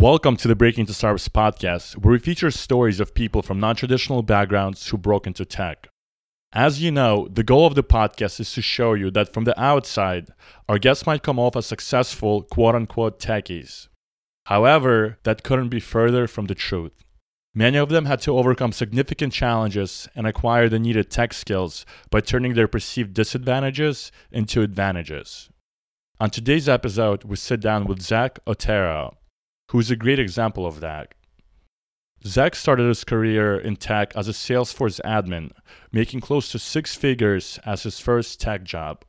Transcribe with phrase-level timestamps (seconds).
[0.00, 3.76] Welcome to the Breaking into Startups podcast, where we feature stories of people from non
[3.76, 5.88] traditional backgrounds who broke into tech.
[6.54, 9.60] As you know, the goal of the podcast is to show you that from the
[9.60, 10.28] outside,
[10.70, 13.88] our guests might come off as successful quote unquote techies.
[14.46, 17.04] However, that couldn't be further from the truth.
[17.54, 22.22] Many of them had to overcome significant challenges and acquire the needed tech skills by
[22.22, 25.50] turning their perceived disadvantages into advantages.
[26.18, 29.18] On today's episode, we sit down with Zach Otero,
[29.70, 31.14] who is a great example of that.
[32.24, 35.52] Zach started his career in tech as a Salesforce admin,
[35.90, 39.04] making close to six figures as his first tech job.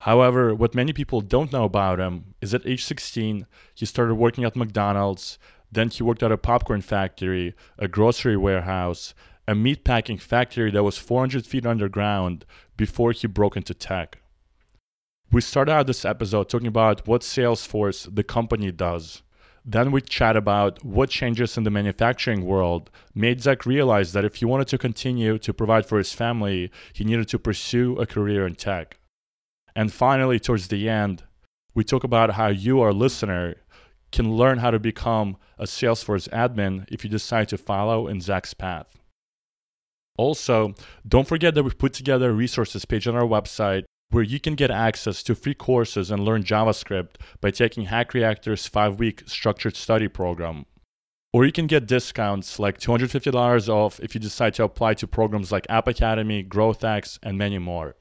[0.00, 4.16] However, what many people don't know about him is that at age 16, he started
[4.16, 5.38] working at McDonald's
[5.74, 9.12] then he worked at a popcorn factory, a grocery warehouse,
[9.46, 12.44] a meatpacking factory that was 400 feet underground
[12.76, 14.18] before he broke into tech.
[15.32, 19.22] We started out this episode talking about what Salesforce, the company, does.
[19.64, 24.36] Then we chat about what changes in the manufacturing world made Zach realize that if
[24.36, 28.46] he wanted to continue to provide for his family, he needed to pursue a career
[28.46, 28.98] in tech.
[29.74, 31.24] And finally, towards the end,
[31.74, 33.56] we talk about how you, our listener,
[34.12, 38.54] can learn how to become a Salesforce admin if you decide to follow in Zach's
[38.54, 39.00] path.
[40.16, 40.74] Also,
[41.08, 44.54] don't forget that we've put together a resources page on our website where you can
[44.54, 49.74] get access to free courses and learn JavaScript by taking Hack Reactor's five week structured
[49.74, 50.66] study program.
[51.32, 55.50] Or you can get discounts like $250 off if you decide to apply to programs
[55.50, 57.96] like App Academy, GrowthX, and many more.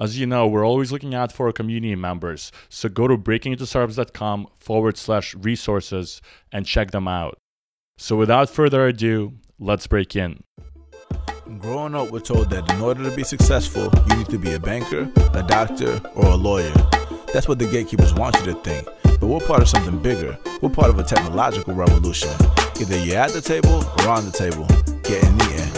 [0.00, 4.46] As you know, we're always looking out for our community members, so go to breakingintostartups.com
[4.56, 7.36] forward slash resources and check them out.
[7.98, 10.42] So without further ado, let's break in.
[11.56, 14.60] Growing up, we're told that in order to be successful, you need to be a
[14.60, 16.72] banker, a doctor, or a lawyer.
[17.32, 18.86] That's what the gatekeepers want you to think.
[19.02, 20.38] But we're part of something bigger.
[20.60, 22.28] We're part of a technological revolution.
[22.78, 24.66] Either you're at the table or on the table.
[25.02, 25.72] Get in the end.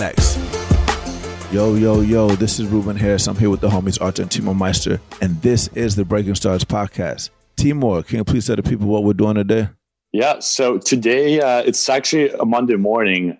[0.00, 1.52] 10x.
[1.52, 3.26] Yo, yo, yo, this is Ruben Harris.
[3.26, 6.64] I'm here with the homies Artur and Timur Meyster, and this is the Breaking Stars
[6.64, 7.30] podcast.
[7.56, 9.70] Timur, can you please tell the people what we're doing today?
[10.12, 13.38] Yeah, so today uh, it's actually a Monday morning.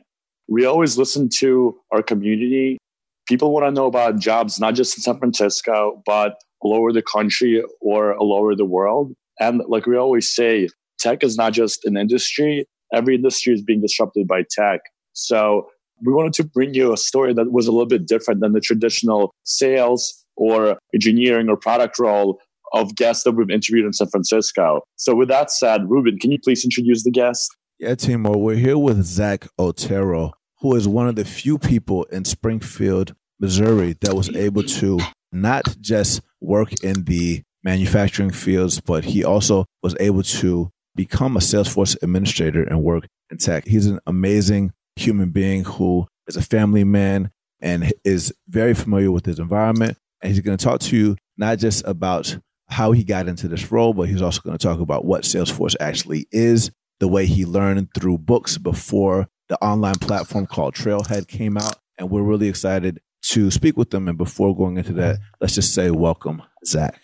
[0.49, 2.79] We always listen to our community.
[3.27, 7.03] People want to know about jobs, not just in San Francisco, but all over the
[7.03, 9.13] country or all over the world.
[9.41, 10.69] And like we always say,
[10.99, 14.81] tech is not just an industry, every industry is being disrupted by tech.
[15.13, 15.69] So
[16.05, 18.61] we wanted to bring you a story that was a little bit different than the
[18.61, 22.39] traditional sales or engineering or product role
[22.73, 24.83] of guests that we've interviewed in San Francisco.
[24.97, 27.55] So, with that said, Ruben, can you please introduce the guest?
[27.81, 32.25] Yeah, Timur, we're here with Zach Otero, who is one of the few people in
[32.25, 35.01] Springfield, Missouri, that was able to
[35.33, 41.41] not just work in the manufacturing fields, but he also was able to become a
[41.41, 43.67] Salesforce administrator and work in tech.
[43.67, 49.27] He's an amazing human being who is a family man and is very familiar with
[49.27, 49.99] his environment.
[50.23, 53.73] And he's going to talk to you not just about how he got into this
[53.73, 56.71] role, but he's also going to talk about what Salesforce actually is,
[57.01, 61.77] the way he learned through books before the online platform called Trailhead came out.
[61.99, 63.01] And we're really excited
[63.31, 64.09] to speak with them.
[64.09, 67.01] And before going into that, let's just say welcome, Zach.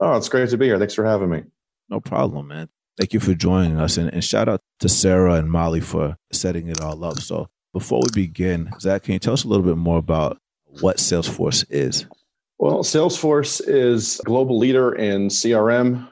[0.00, 0.78] Oh, it's great to be here.
[0.78, 1.42] Thanks for having me.
[1.88, 2.68] No problem, man.
[2.96, 3.96] Thank you for joining us.
[3.96, 7.18] And, and shout out to Sarah and Molly for setting it all up.
[7.20, 10.38] So before we begin, Zach, can you tell us a little bit more about
[10.80, 12.06] what Salesforce is?
[12.58, 16.08] Well, Salesforce is a global leader in CRM,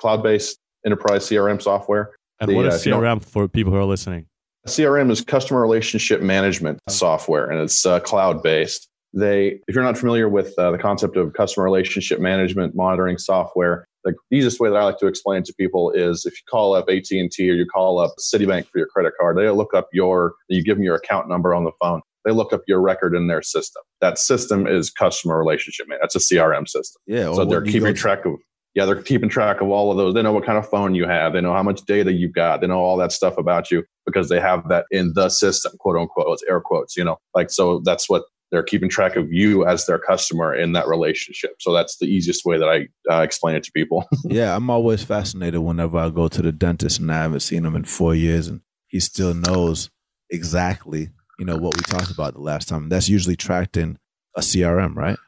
[0.00, 2.12] cloud based enterprise CRM software.
[2.40, 4.26] And the, what is CRM uh, you know, for people who are listening?
[4.66, 8.88] CRM is customer relationship management software, and it's uh, cloud based.
[9.14, 13.86] They, if you're not familiar with uh, the concept of customer relationship management monitoring software,
[14.04, 16.88] the easiest way that I like to explain to people is if you call up
[16.88, 17.18] AT&T
[17.50, 20.76] or you call up Citibank for your credit card, they look up your, you give
[20.76, 22.02] them your account number on the phone.
[22.24, 23.82] They look up your record in their system.
[24.00, 25.98] That system is customer relationship man.
[26.00, 27.00] That's a CRM system.
[27.06, 27.32] Yeah.
[27.32, 28.34] So they're keeping track of,
[28.74, 30.14] yeah, they're keeping track of all of those.
[30.14, 31.32] They know what kind of phone you have.
[31.32, 32.60] They know how much data you've got.
[32.60, 35.96] They know all that stuff about you because they have that in the system, quote
[35.96, 36.26] unquote.
[36.28, 39.86] It's air quotes, you know, like, so that's what they're keeping track of you as
[39.86, 41.56] their customer in that relationship.
[41.60, 44.08] So that's the easiest way that I uh, explain it to people.
[44.24, 47.76] yeah, I'm always fascinated whenever I go to the dentist and I haven't seen him
[47.76, 49.90] in four years and he still knows
[50.30, 52.88] exactly, you know, what we talked about the last time.
[52.88, 53.98] That's usually tracked in
[54.34, 55.18] a CRM, right?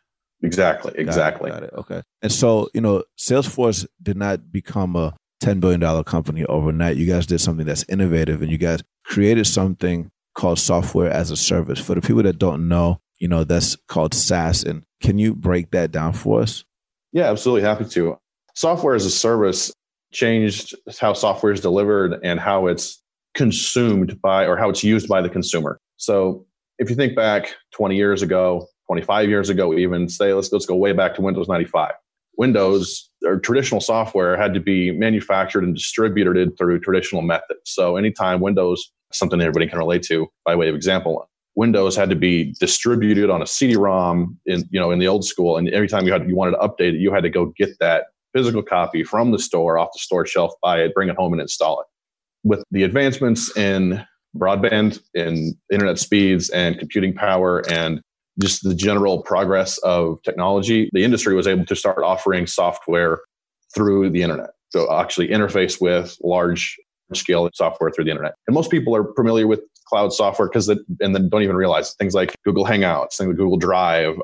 [0.43, 1.51] Exactly, exactly.
[1.51, 1.81] Got it, got it.
[1.81, 2.03] Okay.
[2.23, 6.97] And so, you know, Salesforce did not become a $10 billion company overnight.
[6.97, 11.37] You guys did something that's innovative and you guys created something called software as a
[11.37, 11.79] service.
[11.79, 14.65] For the people that don't know, you know, that's called SaaS.
[14.65, 16.65] And can you break that down for us?
[17.13, 17.63] Yeah, absolutely.
[17.63, 18.17] Happy to.
[18.55, 19.73] Software as a service
[20.13, 23.03] changed how software is delivered and how it's
[23.35, 25.79] consumed by or how it's used by the consumer.
[25.97, 26.47] So
[26.79, 30.75] if you think back 20 years ago, 25 years ago, even say let's let's go
[30.75, 31.93] way back to Windows 95.
[32.37, 37.61] Windows or traditional software had to be manufactured and distributed through traditional methods.
[37.67, 42.17] So anytime Windows, something everybody can relate to by way of example, Windows had to
[42.17, 46.05] be distributed on a CD-ROM in you know in the old school, and every time
[46.05, 49.05] you had you wanted to update it, you had to go get that physical copy
[49.05, 51.87] from the store off the store shelf, buy it, bring it home, and install it.
[52.43, 54.05] With the advancements in
[54.37, 58.01] broadband, in internet speeds, and computing power, and
[58.41, 63.21] just the general progress of technology, the industry was able to start offering software
[63.75, 64.51] through the internet.
[64.71, 66.77] So actually interface with large
[67.15, 68.35] scale software through the internet.
[68.47, 72.15] And most people are familiar with cloud software because and then don't even realize things
[72.15, 74.17] like Google Hangouts, things like Google Drive.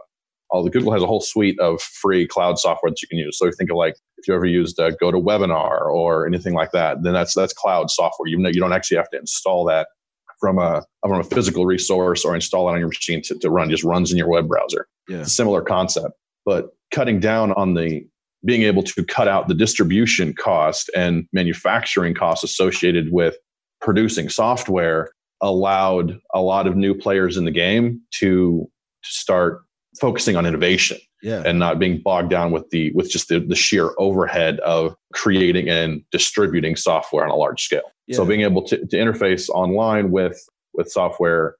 [0.51, 3.37] All the Google has a whole suite of free cloud software that you can use.
[3.37, 7.15] So think of like if you ever used uh, GoToWebinar or anything like that, then
[7.15, 8.29] that's that's cloud software.
[8.29, 9.89] You know, you don't actually have to install that
[10.38, 13.71] from a from a physical resource or install it on your machine to, to run.
[13.71, 14.87] Just runs in your web browser.
[15.09, 15.19] Yeah.
[15.19, 18.06] It's a similar concept, but cutting down on the
[18.44, 23.37] being able to cut out the distribution cost and manufacturing costs associated with
[23.81, 25.11] producing software
[25.41, 28.69] allowed a lot of new players in the game to,
[29.03, 29.62] to start
[30.00, 31.43] focusing on innovation yeah.
[31.44, 35.69] and not being bogged down with the with just the, the sheer overhead of creating
[35.69, 37.90] and distributing software on a large scale.
[38.06, 38.16] Yeah.
[38.16, 40.38] So being able to, to interface online with
[40.75, 41.56] with software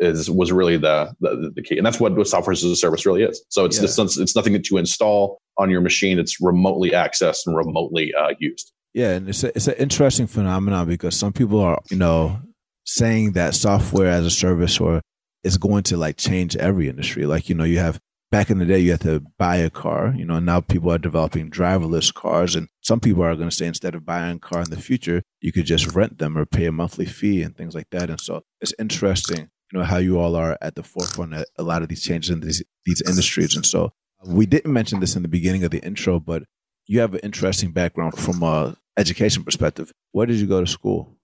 [0.00, 3.06] is was really the, the, the key, and that's what, what software as a service
[3.06, 3.44] really is.
[3.48, 3.84] So it's, yeah.
[3.84, 8.30] it's it's nothing that you install on your machine; it's remotely accessed and remotely uh,
[8.38, 8.72] used.
[8.94, 12.40] Yeah, and it's a, it's an interesting phenomenon because some people are you know
[12.84, 15.00] saying that software as a service or
[15.44, 17.26] is going to like change every industry.
[17.26, 18.00] Like you know, you have
[18.30, 20.90] back in the day you had to buy a car you know and now people
[20.90, 24.40] are developing driverless cars and some people are going to say instead of buying a
[24.40, 27.54] car in the future you could just rent them or pay a monthly fee and
[27.54, 28.08] things like that.
[28.08, 31.62] And so it's interesting you know how you all are at the forefront of a
[31.62, 33.54] lot of these changes in these these industries.
[33.54, 33.92] And so
[34.24, 36.44] we didn't mention this in the beginning of the intro but
[36.86, 39.92] you have an interesting background from a education perspective.
[40.12, 41.16] Where did you go to school?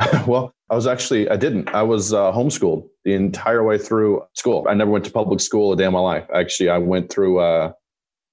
[0.26, 1.68] Well, I was actually, I didn't.
[1.68, 4.66] I was uh, homeschooled the entire way through school.
[4.68, 6.26] I never went to public school a day in my life.
[6.34, 7.70] Actually, I went through uh,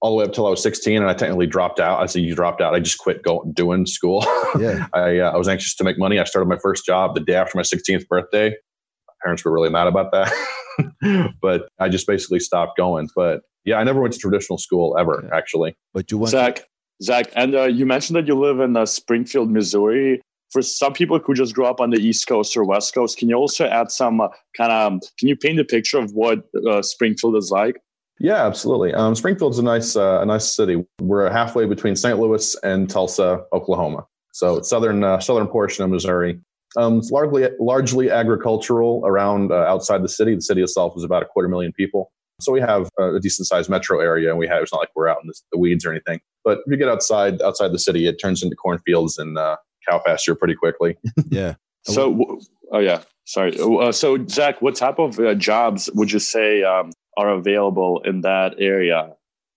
[0.00, 2.02] all the way up till I was 16 and I technically dropped out.
[2.02, 2.74] I said, you dropped out.
[2.74, 4.26] I just quit going, doing school.
[4.56, 4.86] Yeah.
[4.92, 6.20] I, uh, I was anxious to make money.
[6.20, 8.50] I started my first job the day after my 16th birthday.
[8.50, 13.08] My parents were really mad about that, but I just basically stopped going.
[13.16, 15.74] But yeah, I never went to traditional school ever, actually.
[15.92, 16.64] But you went Zach, to-
[17.02, 20.22] Zach, and uh, you mentioned that you live in uh, Springfield, Missouri
[20.54, 23.28] for some people who just grew up on the East Coast or West Coast, can
[23.28, 26.44] you also add some uh, kind of, um, can you paint a picture of what
[26.70, 27.82] uh, Springfield is like?
[28.20, 28.94] Yeah, absolutely.
[28.94, 30.84] Um, Springfield's a nice, uh, a nice city.
[31.00, 32.20] We're halfway between St.
[32.20, 34.06] Louis and Tulsa, Oklahoma.
[34.32, 36.38] So it's southern, uh, southern portion of Missouri.
[36.76, 40.36] Um, it's largely, largely agricultural around uh, outside the city.
[40.36, 42.12] The city itself is about a quarter million people.
[42.40, 45.08] So we have a decent sized metro area, and we have it's not like we're
[45.08, 46.20] out in the, the, weeds or anything.
[46.44, 49.56] But if you get outside outside the city, it turns into cornfields and uh,
[49.88, 50.96] cow pasture pretty quickly.
[51.30, 51.54] yeah.
[51.82, 52.40] So,
[52.72, 53.58] oh yeah, sorry.
[53.60, 58.22] Uh, so, Zach, what type of uh, jobs would you say um, are available in
[58.22, 59.12] that area?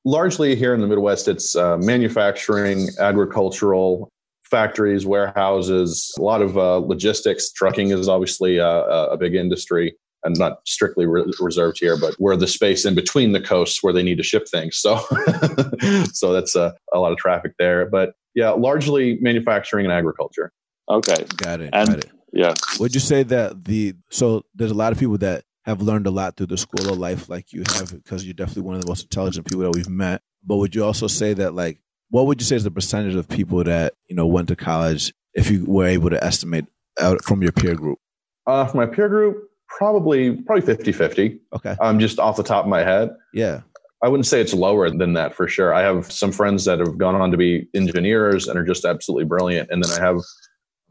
[0.06, 4.10] Largely here in the Midwest, it's uh, manufacturing, agricultural,
[4.44, 7.52] factories, warehouses, a lot of uh, logistics.
[7.52, 9.96] Trucking is obviously uh, a, a big industry
[10.28, 13.94] and not strictly re- reserved here, but we're the space in between the coasts where
[13.94, 14.78] they need to ship things.
[14.78, 14.98] So,
[16.14, 17.86] so that's a, a lot of traffic there.
[17.86, 20.52] But yeah, largely manufacturing and agriculture.
[20.90, 21.70] Okay, got it.
[21.74, 22.12] And got it.
[22.34, 26.08] yeah, would you say that the so there's a lot of people that have learned
[26.08, 28.82] a lot through the school of life, like you have, because you're definitely one of
[28.82, 30.22] the most intelligent people that we've met.
[30.46, 31.80] But would you also say that like
[32.10, 35.14] what would you say is the percentage of people that you know went to college
[35.34, 36.66] if you were able to estimate
[37.00, 38.00] out from your peer group?
[38.46, 41.76] Uh, from my peer group, probably probably 50 50 okay.
[41.80, 43.12] um just off the top of my head.
[43.34, 43.62] Yeah.
[44.04, 45.74] I wouldn't say it's lower than that for sure.
[45.74, 49.26] I have some friends that have gone on to be engineers and are just absolutely
[49.26, 50.20] brilliant, and then I have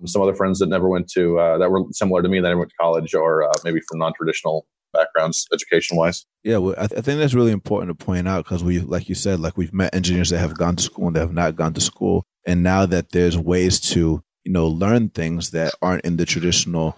[0.07, 2.59] some other friends that never went to uh, that were similar to me that never
[2.59, 6.27] went to college or uh, maybe from non-traditional backgrounds education wise.
[6.43, 9.09] Yeah, well, I, th- I, think that's really important to point out because we, like
[9.09, 11.55] you said, like we've met engineers that have gone to school and that have not
[11.55, 16.05] gone to school, and now that there's ways to you know learn things that aren't
[16.05, 16.97] in the traditional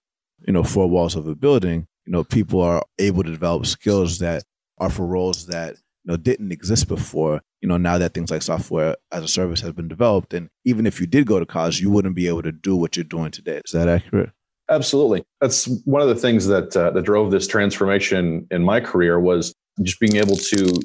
[0.48, 4.18] you know four walls of a building, you know people are able to develop skills
[4.18, 4.42] that
[4.78, 8.40] are for roles that you know didn't exist before you know now that things like
[8.40, 10.32] software as a service has been developed.
[10.32, 12.96] And even if you did go to college you wouldn't be able to do what
[12.96, 13.60] you're doing today.
[13.62, 14.30] Is that accurate?
[14.70, 15.22] Absolutely.
[15.42, 19.54] That's one of the things that uh, that drove this transformation in my career was
[19.82, 20.80] just being able to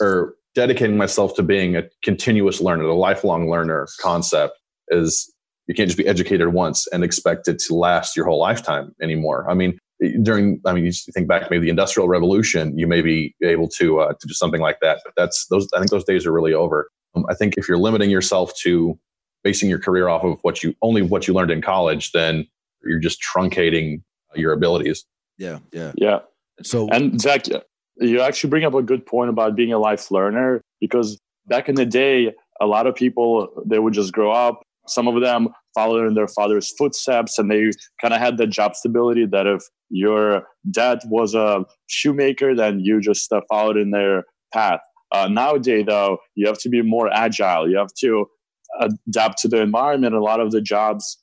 [0.00, 4.58] or dedicating myself to being a continuous learner a lifelong learner concept
[4.88, 5.30] is
[5.66, 9.48] you can't just be educated once and expect it to last your whole lifetime anymore.
[9.48, 9.78] I mean,
[10.22, 14.00] during I mean, you think back maybe the Industrial Revolution, you may be able to
[14.00, 15.00] uh, to do something like that.
[15.04, 15.68] But that's those.
[15.74, 16.90] I think those days are really over.
[17.14, 18.98] Um, I think if you're limiting yourself to
[19.42, 22.46] basing your career off of what you only what you learned in college, then
[22.82, 24.02] you're just truncating
[24.34, 25.04] your abilities.
[25.38, 26.20] Yeah, yeah, yeah.
[26.62, 27.46] So and Zach,
[27.96, 31.74] you actually bring up a good point about being a life learner because back in
[31.76, 34.62] the day, a lot of people they would just grow up.
[34.86, 38.76] Some of them followed in their father's footsteps, and they kind of had the job
[38.76, 44.24] stability that if your dad was a shoemaker, then you just uh, followed in their
[44.52, 44.80] path.
[45.12, 47.68] Uh, nowadays, though, you have to be more agile.
[47.68, 48.26] You have to
[48.80, 50.14] adapt to the environment.
[50.14, 51.18] A lot of the jobs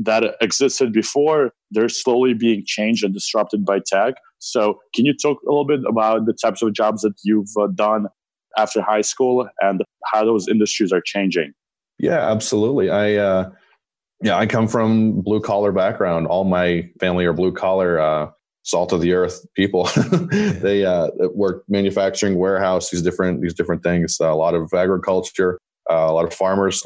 [0.00, 4.14] that existed before, they're slowly being changed and disrupted by tech.
[4.38, 7.68] So, can you talk a little bit about the types of jobs that you've uh,
[7.74, 8.06] done
[8.56, 11.52] after high school and how those industries are changing?
[11.98, 12.90] Yeah, absolutely.
[12.90, 13.50] I uh,
[14.22, 16.26] yeah, I come from blue collar background.
[16.28, 18.30] All my family are blue collar, uh,
[18.62, 19.84] salt of the earth people.
[20.30, 24.18] they uh, work manufacturing, warehouse, these different these different things.
[24.20, 25.58] Uh, a lot of agriculture,
[25.90, 26.82] uh, a lot of farmers.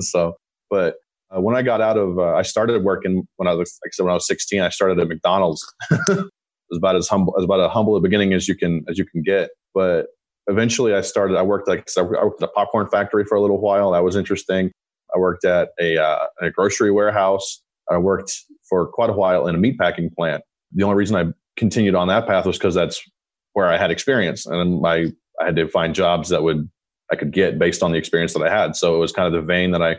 [0.10, 0.36] so,
[0.70, 0.96] but
[1.34, 3.92] uh, when I got out of, uh, I started working when I was like I
[3.92, 4.60] said when I was 16.
[4.60, 5.64] I started at McDonald's.
[5.90, 8.98] it was about as humble as about a humble a beginning as you can as
[8.98, 9.50] you can get.
[9.74, 10.06] But
[10.46, 11.36] eventually, I started.
[11.36, 13.92] I worked like I worked at a popcorn factory for a little while.
[13.92, 14.70] That was interesting.
[15.14, 17.62] I worked at a, uh, a grocery warehouse.
[17.90, 18.32] I worked
[18.68, 20.42] for quite a while in a meat packing plant.
[20.72, 23.00] The only reason I continued on that path was because that's
[23.52, 26.68] where I had experience, and I I had to find jobs that would
[27.12, 28.76] I could get based on the experience that I had.
[28.76, 29.96] So it was kind of the vein that I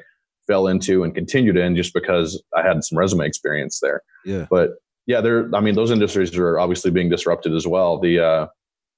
[0.47, 4.01] fell into and continued in just because I had some resume experience there.
[4.25, 4.45] Yeah.
[4.49, 4.71] But
[5.07, 5.49] yeah, there.
[5.53, 7.99] I mean, those industries are obviously being disrupted as well.
[7.99, 8.47] The uh,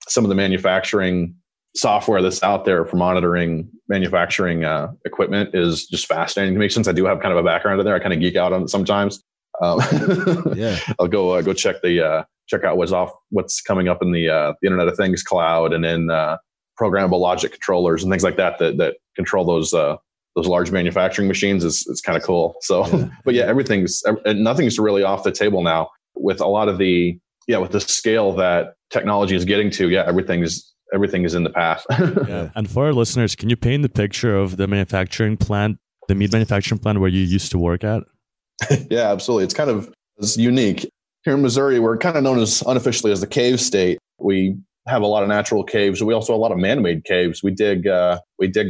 [0.07, 1.35] some of the manufacturing
[1.75, 6.69] software that's out there for monitoring manufacturing uh, equipment is just fascinating to me.
[6.69, 8.53] Since I do have kind of a background in there, I kind of geek out
[8.53, 9.23] on it sometimes.
[9.61, 9.79] Um,
[10.55, 14.01] yeah, I'll go uh, go check the uh, check out what's off what's coming up
[14.01, 16.37] in the uh, the Internet of Things cloud, and then uh,
[16.79, 19.97] programmable logic controllers and things like that that that control those uh,
[20.35, 22.55] those large manufacturing machines is is kind of cool.
[22.61, 23.09] So, yeah.
[23.25, 27.57] but yeah, everything's nothing's really off the table now with a lot of the yeah
[27.57, 29.89] with the scale that technology is getting to.
[29.89, 31.85] Yeah, everything's everything is in the path.
[32.27, 32.49] yeah.
[32.55, 35.77] And for our listeners, can you paint the picture of the manufacturing plant,
[36.07, 38.03] the meat manufacturing plant where you used to work at?
[38.89, 39.45] yeah, absolutely.
[39.45, 40.89] It's kind of it's unique.
[41.23, 43.99] Here in Missouri, we're kind of known as unofficially as the cave state.
[44.19, 46.01] We have a lot of natural caves.
[46.01, 47.43] We also have a lot of man-made caves.
[47.43, 48.67] We dig uh, we dig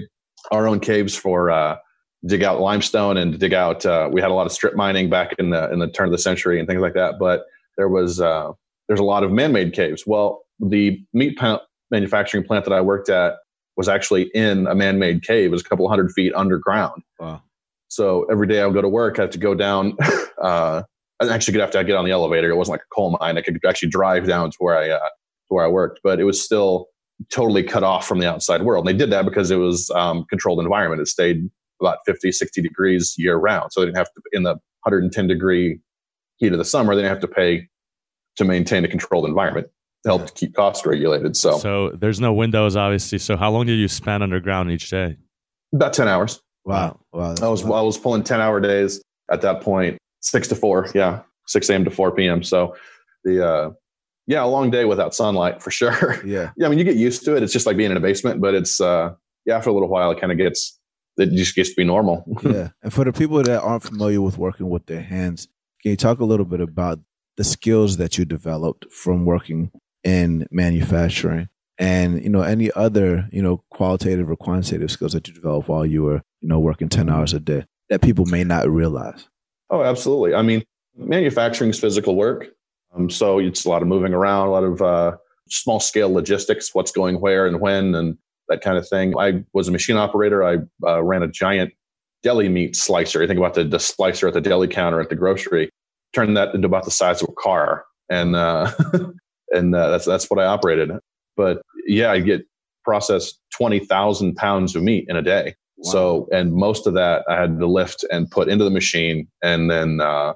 [0.51, 1.77] our own caves for uh,
[2.25, 3.85] dig out limestone and dig out.
[3.85, 6.11] Uh, we had a lot of strip mining back in the in the turn of
[6.11, 7.15] the century and things like that.
[7.19, 7.45] But
[7.77, 8.51] there was uh,
[8.87, 10.03] there's a lot of man-made caves.
[10.05, 11.37] Well, the meat
[11.91, 13.35] manufacturing plant that I worked at
[13.75, 15.47] was actually in a man-made cave.
[15.47, 17.03] It was a couple hundred feet underground.
[17.19, 17.41] Wow.
[17.89, 19.97] So every day I would go to work, I had to go down.
[20.37, 20.83] Uh,
[21.19, 22.47] I actually could have to get on the elevator.
[22.47, 23.39] It wasn't like a coal mine.
[23.39, 26.25] I could actually drive down to where I uh, to where I worked, but it
[26.25, 26.89] was still
[27.31, 28.87] totally cut off from the outside world.
[28.87, 31.01] And they did that because it was um, controlled environment.
[31.01, 31.49] It stayed
[31.81, 33.71] about 50, 60 degrees year round.
[33.71, 34.53] So they didn't have to, in the
[34.83, 35.79] 110 degree
[36.37, 37.67] heat of the summer, they didn't have to pay
[38.37, 39.67] to maintain a controlled environment
[40.05, 41.35] helped keep costs regulated.
[41.35, 43.19] So, so there's no windows, obviously.
[43.19, 45.17] So, how long did you spend underground each day?
[45.73, 46.41] About ten hours.
[46.65, 47.35] Wow, wow.
[47.41, 49.01] I was I was pulling ten hour days
[49.31, 50.89] at that point, six to four.
[50.95, 51.83] Yeah, six a.m.
[51.85, 52.43] to four p.m.
[52.43, 52.75] So,
[53.23, 53.71] the uh,
[54.25, 56.21] yeah, a long day without sunlight for sure.
[56.25, 56.65] Yeah, yeah.
[56.65, 57.43] I mean, you get used to it.
[57.43, 59.13] It's just like being in a basement, but it's uh,
[59.45, 59.57] yeah.
[59.57, 60.77] After a little while, it kind of gets
[61.17, 62.25] it just gets to be normal.
[62.43, 65.47] yeah, and for the people that aren't familiar with working with their hands,
[65.81, 66.99] can you talk a little bit about
[67.37, 69.71] the skills that you developed from working
[70.03, 75.33] in manufacturing and you know any other you know qualitative or quantitative skills that you
[75.33, 78.69] develop while you were you know working 10 hours a day that people may not
[78.69, 79.27] realize?
[79.69, 80.33] Oh absolutely.
[80.33, 80.63] I mean
[80.95, 82.47] manufacturing is physical work.
[82.95, 85.17] Um, so it's a lot of moving around a lot of uh,
[85.49, 88.17] small scale logistics what's going where and when and
[88.49, 89.17] that kind of thing.
[89.17, 90.43] I was a machine operator.
[90.43, 91.73] I uh, ran a giant
[92.23, 93.21] deli meat slicer.
[93.21, 95.69] You think about the, the slicer at the deli counter at the grocery
[96.13, 98.71] turn that into about the size of a car and uh,
[99.51, 100.91] and uh, that's that's what I operated.
[101.35, 102.43] But yeah, I get
[102.83, 105.55] processed twenty thousand pounds of meat in a day.
[105.77, 105.91] Wow.
[105.91, 109.69] So, and most of that I had to lift and put into the machine, and
[109.69, 110.33] then uh,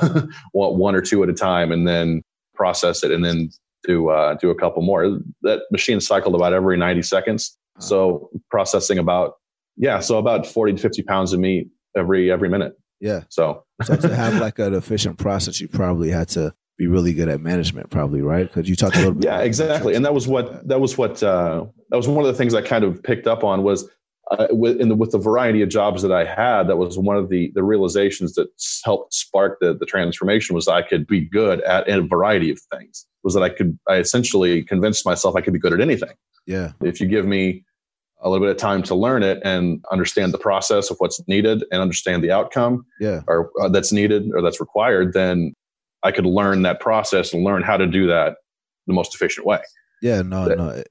[0.52, 2.22] one or two at a time, and then
[2.54, 3.50] process it, and then
[3.84, 5.18] do uh, do a couple more.
[5.42, 7.56] That machine cycled about every ninety seconds.
[7.80, 9.34] So processing about
[9.76, 12.77] yeah, so about forty to fifty pounds of meat every every minute.
[13.00, 13.22] Yeah.
[13.28, 17.28] So, so to have like an efficient process, you probably had to be really good
[17.28, 18.46] at management, probably, right?
[18.46, 19.24] Because you talked a little bit.
[19.24, 19.94] yeah, exactly.
[19.94, 22.62] And that was what that was what uh, that was one of the things I
[22.62, 23.88] kind of picked up on was
[24.30, 27.30] uh, with, the, with the variety of jobs that I had, that was one of
[27.30, 28.48] the the realizations that
[28.84, 33.06] helped spark the the transformation was I could be good at a variety of things.
[33.24, 36.14] Was that I could I essentially convinced myself I could be good at anything.
[36.46, 36.72] Yeah.
[36.80, 37.64] If you give me
[38.20, 41.64] a little bit of time to learn it and understand the process of what's needed
[41.70, 43.20] and understand the outcome yeah.
[43.28, 45.54] or uh, that's needed or that's required, then
[46.02, 48.36] I could learn that process and learn how to do that
[48.86, 49.60] the most efficient way.
[50.02, 50.82] Yeah, no, that, no.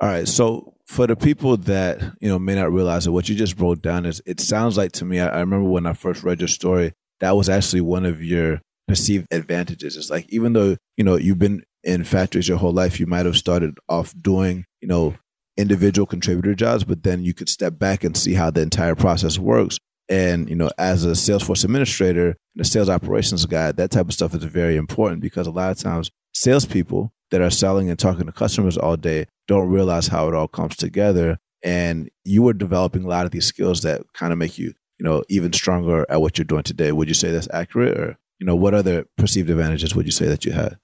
[0.00, 0.28] All right.
[0.28, 3.80] So for the people that, you know, may not realize that what you just broke
[3.80, 6.48] down is it sounds like to me, I, I remember when I first read your
[6.48, 9.96] story, that was actually one of your perceived advantages.
[9.96, 13.26] It's like even though, you know, you've been in factories your whole life, you might
[13.26, 15.14] have started off doing, you know,
[15.56, 19.38] individual contributor jobs, but then you could step back and see how the entire process
[19.38, 19.78] works.
[20.08, 24.14] And, you know, as a Salesforce administrator and a sales operations guy, that type of
[24.14, 28.26] stuff is very important because a lot of times salespeople that are selling and talking
[28.26, 31.38] to customers all day don't realize how it all comes together.
[31.62, 35.04] And you were developing a lot of these skills that kind of make you, you
[35.04, 36.92] know, even stronger at what you're doing today.
[36.92, 40.26] Would you say that's accurate or, you know, what other perceived advantages would you say
[40.28, 40.78] that you had?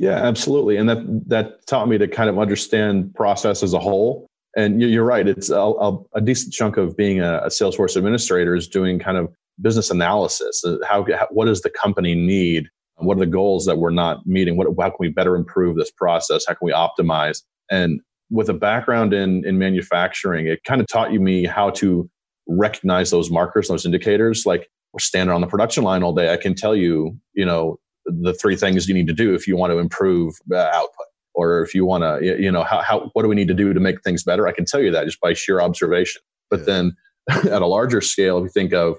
[0.00, 0.78] Yeah, absolutely.
[0.78, 4.26] And that that taught me to kind of understand process as a whole.
[4.56, 8.66] And you're right; it's a, a, decent chunk of being a, a, Salesforce administrator is
[8.66, 9.28] doing kind of
[9.60, 10.64] business analysis.
[10.64, 12.66] Uh, how, how what does the company need?
[12.96, 14.56] What are the goals that we're not meeting?
[14.56, 16.46] What how can we better improve this process?
[16.48, 17.42] How can we optimize?
[17.70, 22.08] And with a background in in manufacturing, it kind of taught you me how to
[22.48, 24.46] recognize those markers, those indicators.
[24.46, 27.78] Like we're standing on the production line all day, I can tell you, you know,
[28.10, 31.62] the three things you need to do if you want to improve uh, output or
[31.62, 33.80] if you want to you know how, how what do we need to do to
[33.80, 36.66] make things better i can tell you that just by sheer observation but yeah.
[36.66, 36.96] then
[37.50, 38.96] at a larger scale if you think of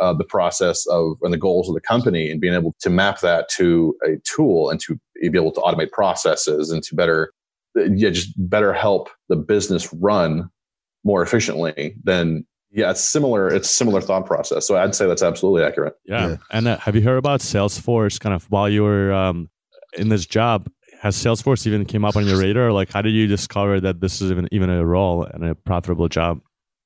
[0.00, 3.20] uh, the process of and the goals of the company and being able to map
[3.20, 7.32] that to a tool and to be able to automate processes and to better
[7.76, 10.48] yeah just better help the business run
[11.04, 13.48] more efficiently then yeah, it's similar.
[13.48, 14.66] It's similar thought process.
[14.66, 15.94] So I'd say that's absolutely accurate.
[16.04, 16.28] Yeah.
[16.28, 16.36] yeah.
[16.50, 18.18] And uh, have you heard about Salesforce?
[18.18, 19.48] Kind of while you were um,
[19.96, 20.68] in this job,
[21.00, 22.72] has Salesforce even came up on your radar?
[22.72, 26.08] Like, how did you discover that this is even even a role and a profitable
[26.08, 26.40] job?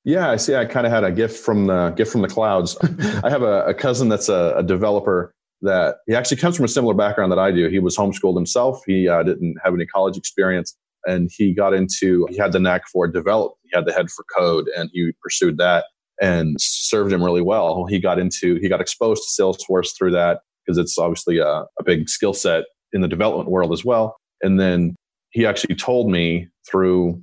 [0.05, 0.55] Yeah, I see.
[0.55, 2.77] I kind of had a gift from the gift from the clouds.
[3.23, 6.69] I have a, a cousin that's a, a, developer that he actually comes from a
[6.69, 7.67] similar background that I do.
[7.67, 8.81] He was homeschooled himself.
[8.85, 12.87] He uh, didn't have any college experience, and he got into he had the knack
[12.87, 15.85] for develop he had the head for code and he pursued that
[16.21, 17.85] and served him really well.
[17.85, 21.83] He got into he got exposed to salesforce through that because it's obviously a, a
[21.85, 24.17] big skill set in the development world as well.
[24.41, 24.95] And then
[25.31, 27.21] he actually told me through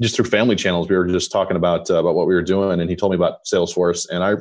[0.00, 2.80] just through family channels we were just talking about uh, about what we were doing
[2.80, 4.34] and he told me about salesforce and i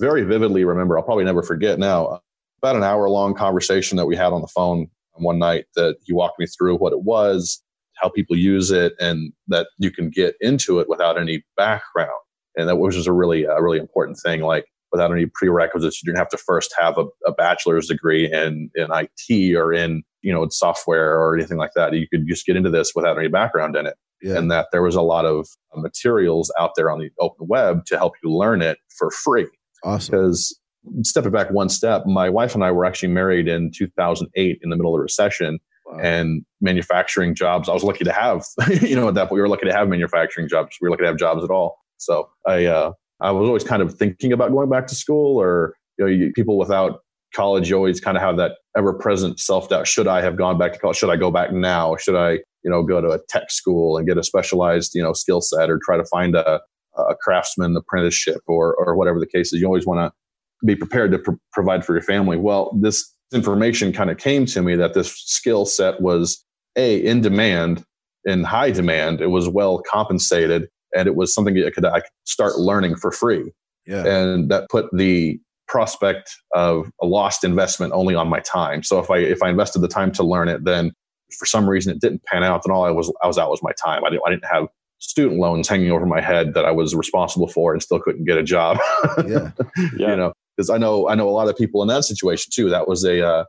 [0.00, 2.18] very vividly remember i'll probably never forget now
[2.60, 6.12] about an hour long conversation that we had on the phone one night that he
[6.12, 7.62] walked me through what it was
[7.96, 12.10] how people use it and that you can get into it without any background.
[12.56, 14.40] And that was just a really, a really important thing.
[14.40, 18.70] Like without any prerequisites, you didn't have to first have a, a bachelor's degree in,
[18.74, 21.92] in IT or in, you know, software or anything like that.
[21.92, 23.94] You could just get into this without any background in it.
[24.22, 24.38] Yeah.
[24.38, 27.84] And that there was a lot of uh, materials out there on the open web
[27.86, 29.48] to help you learn it for free.
[29.82, 30.12] Awesome.
[30.12, 30.58] Because
[31.02, 34.76] stepping back one step, my wife and I were actually married in 2008 in the
[34.76, 35.58] middle of the recession
[36.02, 37.68] and manufacturing jobs.
[37.68, 38.44] I was lucky to have,
[38.82, 40.76] you know, at that point we were lucky to have manufacturing jobs.
[40.80, 41.78] We were lucky to have jobs at all.
[41.98, 45.74] So I, uh, I was always kind of thinking about going back to school or,
[45.98, 47.00] you know, you, people without
[47.34, 49.86] college, you always kind of have that ever present self doubt.
[49.86, 50.96] Should I have gone back to college?
[50.96, 51.96] Should I go back now?
[51.96, 55.12] Should I, you know, go to a tech school and get a specialized, you know,
[55.12, 56.60] skill set or try to find a,
[56.96, 59.60] a craftsman apprenticeship or, or whatever the case is?
[59.60, 62.38] You always want to be prepared to pr- provide for your family.
[62.38, 66.44] Well, this information kind of came to me that this skill set was
[66.76, 67.84] a in demand
[68.24, 72.10] in high demand it was well compensated and it was something I could, I could
[72.24, 73.52] start learning for free
[73.86, 74.04] yeah.
[74.06, 79.10] and that put the prospect of a lost investment only on my time so if
[79.10, 80.92] i if i invested the time to learn it then
[81.38, 83.62] for some reason it didn't pan out then all i was i was out was
[83.62, 84.68] my time i didn't i didn't have
[84.98, 88.36] student loans hanging over my head that i was responsible for and still couldn't get
[88.36, 88.78] a job
[89.26, 89.50] yeah.
[89.96, 90.10] yeah.
[90.10, 92.70] you know because I know I know a lot of people in that situation too.
[92.70, 93.44] That was a uh,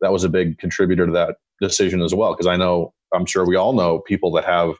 [0.00, 2.32] that was a big contributor to that decision as well.
[2.32, 4.74] Because I know I'm sure we all know people that have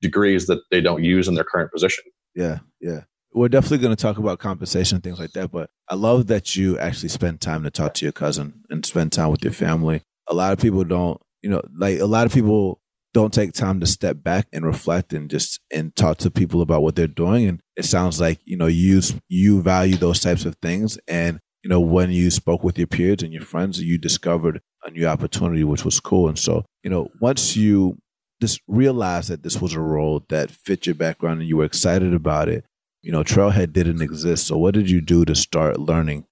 [0.00, 2.04] degrees that they don't use in their current position.
[2.34, 3.02] Yeah, yeah.
[3.34, 5.50] We're definitely going to talk about compensation and things like that.
[5.50, 9.12] But I love that you actually spend time to talk to your cousin and spend
[9.12, 10.02] time with your family.
[10.28, 12.81] A lot of people don't, you know, like a lot of people
[13.14, 16.82] don't take time to step back and reflect and just and talk to people about
[16.82, 20.56] what they're doing and it sounds like you know you you value those types of
[20.62, 24.60] things and you know when you spoke with your peers and your friends you discovered
[24.84, 27.98] a new opportunity which was cool and so you know once you
[28.40, 32.12] just realized that this was a role that fit your background and you were excited
[32.12, 32.64] about it
[33.02, 34.46] you know, Trailhead didn't exist.
[34.46, 36.24] So what did you do to start learning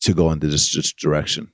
[0.00, 1.52] to go into this, this direction?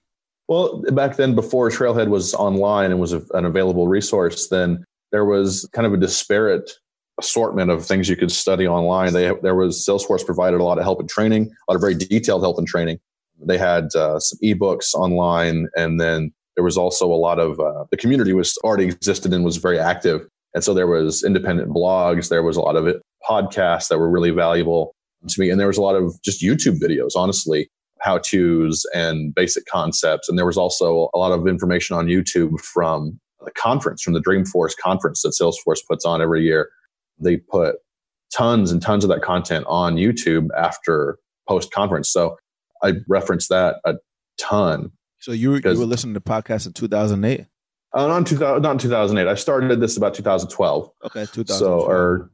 [0.50, 5.24] Well, back then, before Trailhead was online and was a, an available resource, then there
[5.24, 6.72] was kind of a disparate
[7.20, 9.12] assortment of things you could study online.
[9.12, 11.94] They, there was Salesforce provided a lot of help and training, a lot of very
[11.94, 12.98] detailed help and training.
[13.40, 17.84] They had uh, some ebooks online, and then there was also a lot of uh,
[17.92, 22.28] the community was already existed and was very active, and so there was independent blogs.
[22.28, 24.96] There was a lot of it, podcasts that were really valuable
[25.28, 29.34] to me, and there was a lot of just YouTube videos, honestly, how tos and
[29.34, 30.28] basic concepts.
[30.28, 34.20] And there was also a lot of information on YouTube from the conference, from the
[34.20, 36.70] Dreamforce conference that Salesforce puts on every year.
[37.18, 37.76] They put
[38.34, 42.10] tons and tons of that content on YouTube after post conference.
[42.10, 42.36] So
[42.82, 43.94] I referenced that a
[44.38, 44.92] ton.
[45.18, 47.46] So you were, you were listening to podcasts in 2008?
[47.92, 49.28] Uh, not, 2000, not 2008.
[49.28, 50.90] I started this about 2012.
[51.06, 51.58] Okay, 2012.
[51.58, 52.30] So, or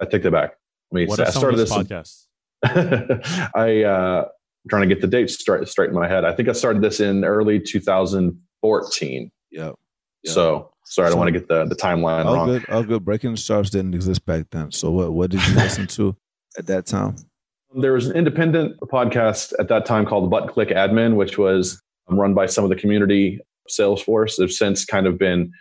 [0.00, 0.52] I take that back.
[0.92, 2.26] I mean, what I started this podcast.
[3.54, 4.28] I uh,
[4.68, 6.24] trying to get the dates straight straight in my head.
[6.24, 9.30] I think I started this in early 2014.
[9.50, 9.72] Yeah.
[10.26, 12.48] So sorry, I don't want to get the, the timeline all wrong.
[12.48, 13.04] Good, all good.
[13.04, 14.70] Breaking into Startups didn't exist back then.
[14.72, 16.16] So what what did you listen to
[16.58, 17.16] at that time?
[17.74, 22.34] There was an independent podcast at that time called ButtonClick Admin, which was um, run
[22.34, 24.36] by some of the community Salesforce.
[24.36, 25.52] They've since kind of been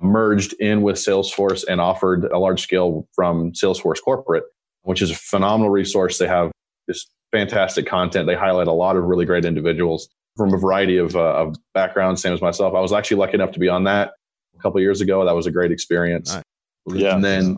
[0.00, 4.44] merged in with Salesforce and offered a large scale from Salesforce Corporate,
[4.82, 6.18] which is a phenomenal resource.
[6.18, 6.52] They have
[6.86, 8.26] this fantastic content.
[8.26, 12.22] They highlight a lot of really great individuals from a variety of, uh, of backgrounds,
[12.22, 12.74] same as myself.
[12.74, 14.12] I was actually lucky enough to be on that
[14.56, 15.24] a couple years ago.
[15.24, 16.34] That was a great experience.
[16.34, 16.44] Nice.
[16.86, 17.14] Yeah.
[17.14, 17.56] And then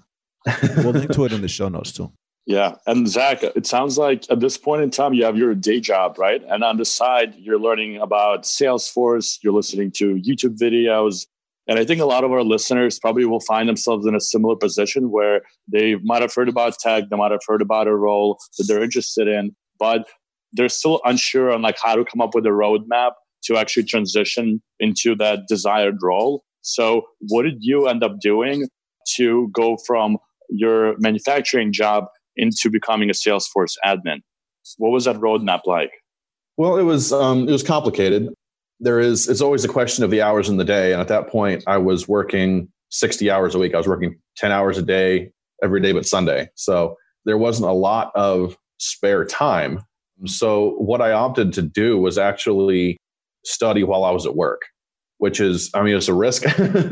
[0.79, 2.11] we'll link to it in the show notes too.
[2.47, 2.77] Yeah.
[2.87, 6.19] And Zach, it sounds like at this point in time, you have your day job,
[6.19, 6.43] right?
[6.49, 11.27] And on the side, you're learning about Salesforce, you're listening to YouTube videos.
[11.71, 14.57] And I think a lot of our listeners probably will find themselves in a similar
[14.57, 18.41] position where they might have heard about tech, they might have heard about a role
[18.59, 20.09] that they're interested in, but
[20.53, 23.13] they're still unsure on like how to come up with a roadmap
[23.45, 26.43] to actually transition into that desired role.
[26.63, 28.67] So what did you end up doing
[29.15, 34.23] to go from your manufacturing job into becoming a Salesforce admin?
[34.79, 35.93] What was that roadmap like?
[36.57, 38.29] Well, it was um, it was complicated.
[38.81, 41.29] There is it's always a question of the hours in the day, and at that
[41.29, 43.75] point, I was working sixty hours a week.
[43.75, 47.73] I was working ten hours a day every day but Sunday, so there wasn't a
[47.73, 49.81] lot of spare time
[50.27, 52.99] so what I opted to do was actually
[53.45, 54.63] study while I was at work,
[55.19, 56.45] which is, I mean, it's a risk.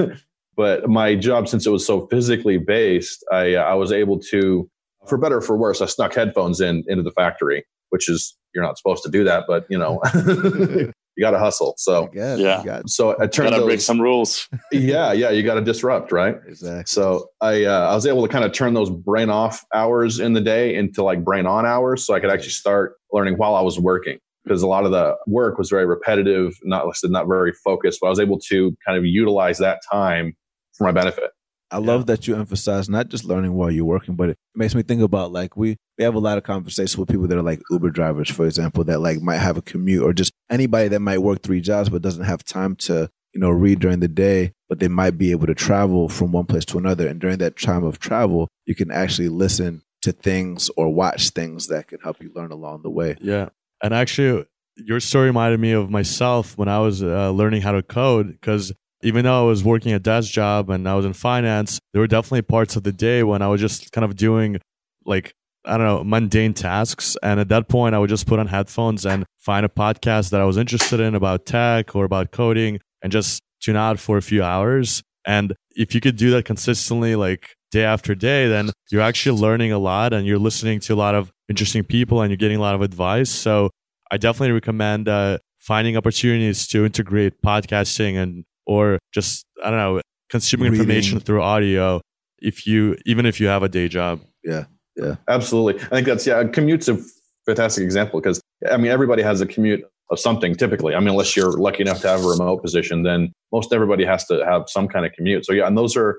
[0.57, 4.68] but my job, since it was so physically based, I, I was able to,
[5.07, 8.79] for better for worse, I snuck headphones in into the factory, which is you're not
[8.79, 10.01] supposed to do that, but you know,
[11.19, 11.75] you got to hustle.
[11.79, 14.49] So yeah, so I turned to break some rules.
[14.73, 16.37] yeah, yeah, you got to disrupt, right?
[16.47, 16.85] Exactly.
[16.87, 20.35] So I uh, I was able to kind of turn those brain off hours in
[20.35, 23.63] the day into like brain on hours, so I could actually start learning while I
[23.63, 27.53] was working because a lot of the work was very repetitive, not listed, not very
[27.53, 27.99] focused.
[28.01, 30.37] But I was able to kind of utilize that time
[30.75, 31.31] for my benefit.
[31.71, 34.83] I love that you emphasize not just learning while you're working, but it makes me
[34.83, 37.61] think about like we we have a lot of conversations with people that are like
[37.71, 41.19] Uber drivers, for example, that like might have a commute or just anybody that might
[41.19, 44.79] work three jobs but doesn't have time to you know read during the day, but
[44.79, 47.85] they might be able to travel from one place to another, and during that time
[47.85, 52.31] of travel, you can actually listen to things or watch things that can help you
[52.35, 53.17] learn along the way.
[53.21, 53.51] Yeah,
[53.83, 57.83] and actually, your story reminded me of myself when I was uh, learning how to
[57.83, 61.79] code because even though I was working a desk job and I was in finance,
[61.93, 64.59] there were definitely parts of the day when I was just kind of doing
[65.05, 65.33] like,
[65.65, 67.17] I don't know, mundane tasks.
[67.23, 70.41] And at that point, I would just put on headphones and find a podcast that
[70.41, 74.23] I was interested in about tech or about coding and just tune out for a
[74.23, 75.03] few hours.
[75.25, 79.73] And if you could do that consistently, like day after day, then you're actually learning
[79.73, 82.61] a lot and you're listening to a lot of interesting people and you're getting a
[82.61, 83.31] lot of advice.
[83.31, 83.71] So
[84.11, 90.01] I definitely recommend uh, finding opportunities to integrate podcasting and or just I don't know
[90.31, 90.81] consuming Reading.
[90.83, 92.01] information through audio
[92.39, 94.21] if you even if you have a day job.
[94.45, 95.83] Yeah, yeah, absolutely.
[95.83, 96.45] I think that's yeah.
[96.45, 96.99] Commute's a
[97.47, 100.95] fantastic example because I mean everybody has a commute of something typically.
[100.95, 104.25] I mean unless you're lucky enough to have a remote position, then most everybody has
[104.27, 105.45] to have some kind of commute.
[105.47, 106.19] So yeah, and those are.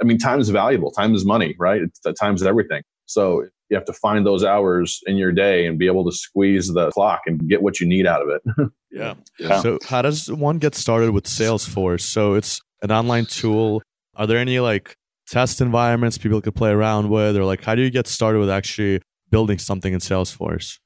[0.00, 0.90] I mean, time is valuable.
[0.90, 1.82] Time is money, right?
[1.82, 2.82] It's, time is everything.
[3.06, 6.68] So you have to find those hours in your day and be able to squeeze
[6.68, 8.42] the clock and get what you need out of it.
[8.90, 9.14] yeah.
[9.38, 9.62] yeah.
[9.62, 12.02] So how does one get started with Salesforce?
[12.02, 13.82] So it's an online tool.
[14.14, 14.94] Are there any like
[15.26, 18.50] test environments people could play around with or like how do you get started with
[18.50, 20.78] actually building something in Salesforce?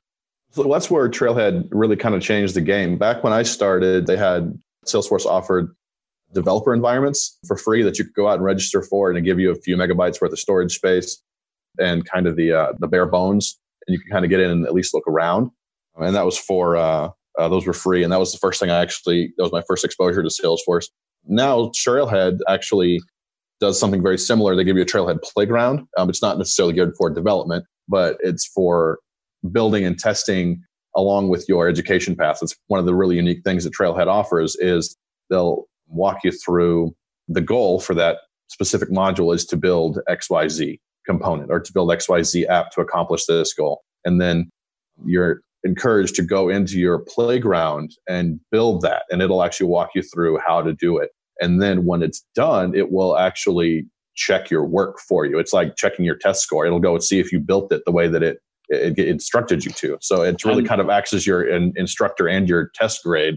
[0.52, 2.98] So that's where Trailhead really kind of changed the game.
[2.98, 5.74] Back when I started, they had Salesforce offered
[6.32, 9.50] developer environments for free that you could go out and register for and give you
[9.50, 11.20] a few megabytes worth of storage space
[11.78, 14.50] and kind of the uh, the bare bones, and you can kind of get in
[14.50, 15.50] and at least look around.
[15.96, 18.70] And that was for uh, uh, those were free, and that was the first thing
[18.70, 20.86] I actually that was my first exposure to Salesforce.
[21.26, 23.00] Now Trailhead actually
[23.60, 24.54] does something very similar.
[24.54, 25.86] They give you a Trailhead playground.
[25.96, 28.98] Um, it's not necessarily good for development, but it's for
[29.50, 30.62] building and testing
[30.94, 32.38] along with your education path.
[32.42, 34.96] It's one of the really unique things that Trailhead offers is
[35.30, 36.94] they'll walk you through
[37.28, 42.48] the goal for that specific module is to build XYZ component or to build XYZ
[42.48, 43.82] app to accomplish this goal.
[44.04, 44.50] And then
[45.04, 49.02] you're encouraged to go into your playground and build that.
[49.10, 51.10] And it'll actually walk you through how to do it.
[51.40, 55.38] And then when it's done, it will actually check your work for you.
[55.38, 56.64] It's like checking your test score.
[56.64, 58.38] It'll go and see if you built it the way that it,
[58.68, 59.98] it, it instructed you to.
[60.00, 63.36] So it really kind of acts as your in, instructor and your test grade.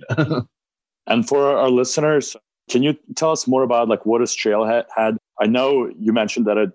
[1.08, 2.38] and for our listeners,
[2.70, 4.86] can you tell us more about like what is Trailhead?
[4.96, 6.72] Had I know you mentioned that it,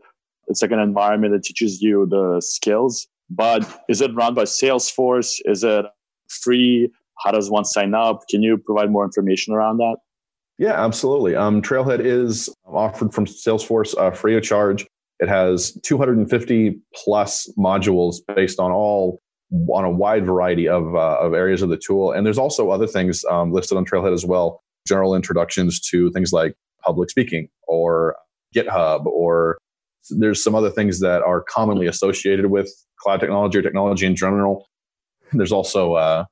[0.48, 5.40] it's like an environment that teaches you the skills, but is it run by Salesforce?
[5.44, 5.86] Is it
[6.28, 6.90] free?
[7.24, 8.22] How does one sign up?
[8.28, 9.96] Can you provide more information around that?
[10.58, 11.34] Yeah, absolutely.
[11.34, 14.86] Um, Trailhead is offered from Salesforce uh, free of charge.
[15.20, 19.20] It has 250 plus modules based on all
[19.68, 22.10] on a wide variety of, uh, of areas of the tool.
[22.12, 26.32] And there's also other things um, listed on Trailhead as well general introductions to things
[26.32, 26.54] like
[26.84, 28.16] public speaking or
[28.54, 29.58] GitHub, or
[30.10, 34.66] there's some other things that are commonly associated with cloud technology or technology in general.
[35.32, 36.24] There's also uh,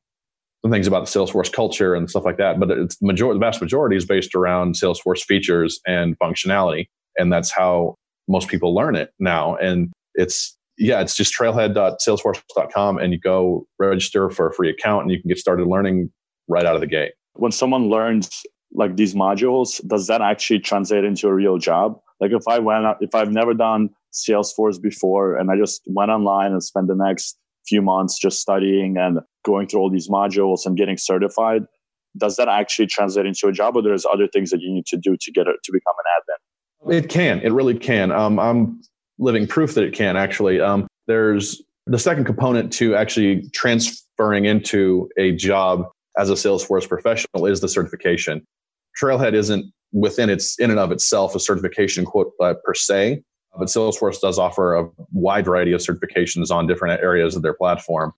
[0.62, 3.60] some things about the Salesforce culture and stuff like that, but it's major- the vast
[3.60, 6.86] majority is based around Salesforce features and functionality,
[7.18, 7.96] and that's how
[8.28, 9.56] most people learn it now.
[9.56, 15.10] And it's yeah, it's just trailhead.salesforce.com, and you go register for a free account, and
[15.10, 16.10] you can get started learning
[16.48, 18.42] right out of the gate when someone learns
[18.74, 21.98] like these modules, does that actually translate into a real job?
[22.22, 26.52] Like if I went, if I've never done Salesforce before and I just went online
[26.52, 30.76] and spent the next few months just studying and going through all these modules and
[30.76, 31.62] getting certified,
[32.16, 34.96] does that actually translate into a job or there's other things that you need to
[34.96, 36.96] do to get it to become an admin?
[36.96, 37.40] It can.
[37.40, 38.12] It really can.
[38.12, 38.80] Um, I'm
[39.18, 40.60] living proof that it can actually.
[40.60, 47.46] Um, there's the second component to actually transferring into a job as a Salesforce professional
[47.46, 48.44] is the certification.
[49.00, 53.22] Trailhead isn't within its in and of itself a certification quote uh, per se,
[53.58, 58.12] but Salesforce does offer a wide variety of certifications on different areas of their platform.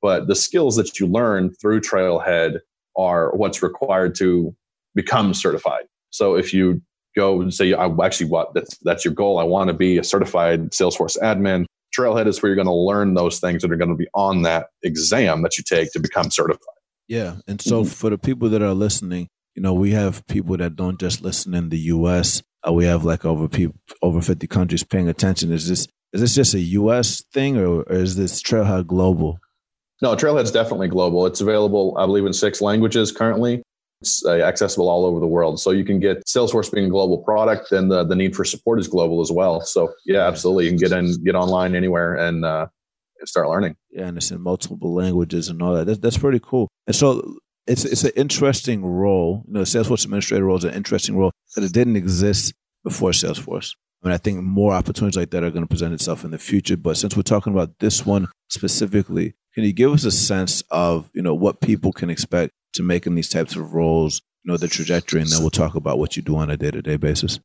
[0.00, 2.60] But the skills that you learn through Trailhead
[2.96, 4.54] are what's required to
[4.94, 5.84] become certified.
[6.10, 6.80] So if you
[7.16, 9.38] go and say, I actually what that's that's your goal.
[9.38, 11.64] I want to be a certified Salesforce admin.
[11.96, 14.42] Trailhead is where you're going to learn those things that are going to be on
[14.42, 16.60] that exam that you take to become certified.
[17.08, 17.36] Yeah.
[17.46, 17.90] And so mm-hmm.
[17.90, 21.54] for the people that are listening, you know, we have people that don't just listen
[21.54, 22.42] in the US.
[22.66, 25.50] Uh, we have like over people over 50 countries paying attention.
[25.50, 29.38] Is this is this just a US thing or, or is this Trailhead global?
[30.02, 31.24] No, Trailhead's definitely global.
[31.24, 33.62] It's available, I believe, in six languages currently.
[34.02, 35.58] It's uh, accessible all over the world.
[35.58, 38.78] So you can get Salesforce being a global product, and the, the need for support
[38.78, 39.62] is global as well.
[39.62, 42.66] So yeah, absolutely, you can get in, get online anywhere, and uh,
[43.24, 43.76] start learning.
[43.90, 45.86] Yeah, and it's in multiple languages and all that.
[45.86, 46.68] That's, that's pretty cool.
[46.86, 49.44] And so it's it's an interesting role.
[49.46, 53.74] You know, Salesforce administrator role is an interesting role that it didn't exist before Salesforce.
[54.02, 56.38] I mean, I think more opportunities like that are going to present itself in the
[56.38, 56.76] future.
[56.76, 61.10] But since we're talking about this one specifically, can you give us a sense of
[61.12, 64.22] you know what people can expect to make in these types of roles?
[64.44, 66.70] You know, the trajectory, and then we'll talk about what you do on a day
[66.70, 67.40] to day basis.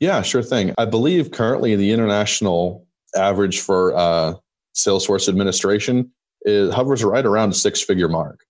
[0.00, 0.74] Yeah, sure thing.
[0.78, 4.34] I believe currently the international average for uh,
[4.74, 6.10] Salesforce administration
[6.42, 8.40] is hovers right around a six figure mark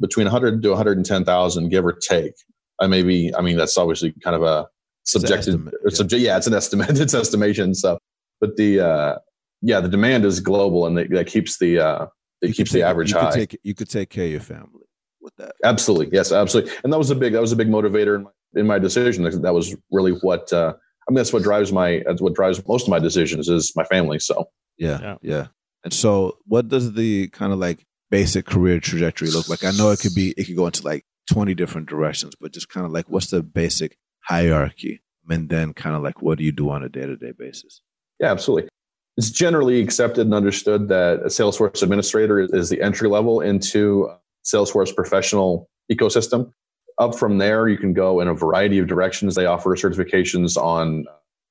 [0.00, 2.34] between 100 to 110,000, give or take.
[2.80, 4.66] I may be, I mean, that's obviously kind of a
[5.04, 5.90] subjective, yeah.
[5.90, 6.22] subject.
[6.22, 7.74] Yeah, it's an estimate, it's estimation.
[7.74, 7.98] So,
[8.40, 9.18] but the, uh,
[9.62, 12.06] yeah, the demand is global and that, that keeps the, uh,
[12.42, 13.30] it you keeps the average you high.
[13.30, 14.84] Could take, you could take care of your family
[15.20, 15.52] with that.
[15.64, 16.10] Absolutely.
[16.12, 16.72] Yes, absolutely.
[16.82, 19.24] And that was a big, that was a big motivator in my, in my decision.
[19.24, 22.84] That was really what, uh, I mean, that's what drives my, that's what drives most
[22.84, 24.18] of my decisions is my family.
[24.18, 24.46] So,
[24.78, 25.16] yeah, yeah.
[25.22, 25.46] yeah.
[25.84, 29.64] And so, what does the kind of like basic career trajectory look like?
[29.64, 32.68] I know it could be, it could go into like 20 different directions, but just
[32.68, 35.02] kind of like what's the basic hierarchy?
[35.28, 37.80] And then kind of like what do you do on a day to day basis?
[38.20, 38.68] Yeah, absolutely.
[39.16, 44.08] It's generally accepted and understood that a Salesforce administrator is the entry level into
[44.44, 46.52] Salesforce professional ecosystem.
[46.98, 49.34] Up from there, you can go in a variety of directions.
[49.34, 51.04] They offer certifications on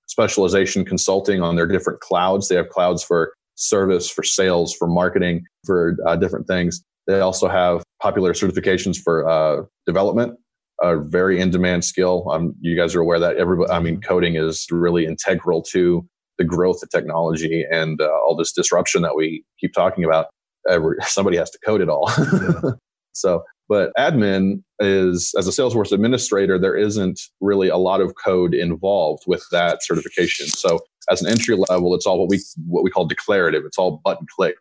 [0.08, 2.48] specialization consulting on their different clouds.
[2.48, 6.84] They have clouds for service, for sales, for marketing, for uh, different things.
[7.08, 10.38] They also have popular certifications for uh, development,
[10.82, 12.30] a very in demand skill.
[12.32, 16.06] Um, you guys are aware that everybody, I mean, coding is really integral to
[16.38, 20.28] the growth of technology and uh, all this disruption that we keep talking about,
[20.70, 22.10] every, somebody has to code it all.
[22.18, 22.72] Yeah.
[23.14, 28.54] so, but admin is, as a Salesforce administrator, there isn't really a lot of code
[28.54, 30.48] involved with that certification.
[30.48, 33.64] So, as an entry level, it's all what we what we call declarative.
[33.66, 34.56] It's all button click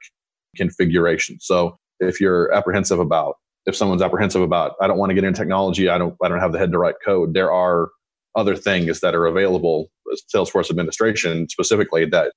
[0.56, 1.38] configuration.
[1.40, 5.38] So, if you're apprehensive about if someone's apprehensive about I don't want to get into
[5.38, 7.90] technology, I don't I don't have the head to write code, there are
[8.34, 9.90] other things that are available
[10.34, 12.32] Salesforce administration specifically that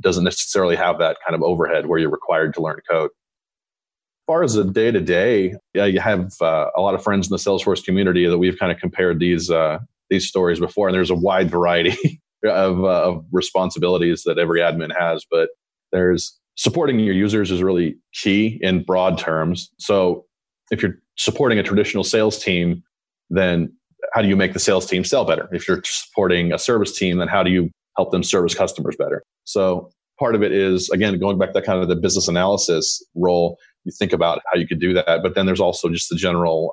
[0.00, 3.10] doesn't necessarily have that kind of overhead where you're required to learn code.
[3.10, 7.28] As far as the day to day, yeah, you have uh, a lot of friends
[7.28, 10.94] in the Salesforce community that we've kind of compared these uh, these stories before, and
[10.94, 15.24] there's a wide variety of, uh, of responsibilities that every admin has.
[15.30, 15.50] But
[15.92, 19.70] there's supporting your users is really key in broad terms.
[19.78, 20.26] So
[20.70, 22.82] if you're supporting a traditional sales team,
[23.30, 23.72] then
[24.12, 25.48] how do you make the sales team sell better?
[25.52, 29.22] If you're supporting a service team, then how do you help them service customers better?
[29.44, 33.56] So part of it is again going back to kind of the business analysis role.
[33.84, 36.72] You think about how you could do that, but then there's also just the general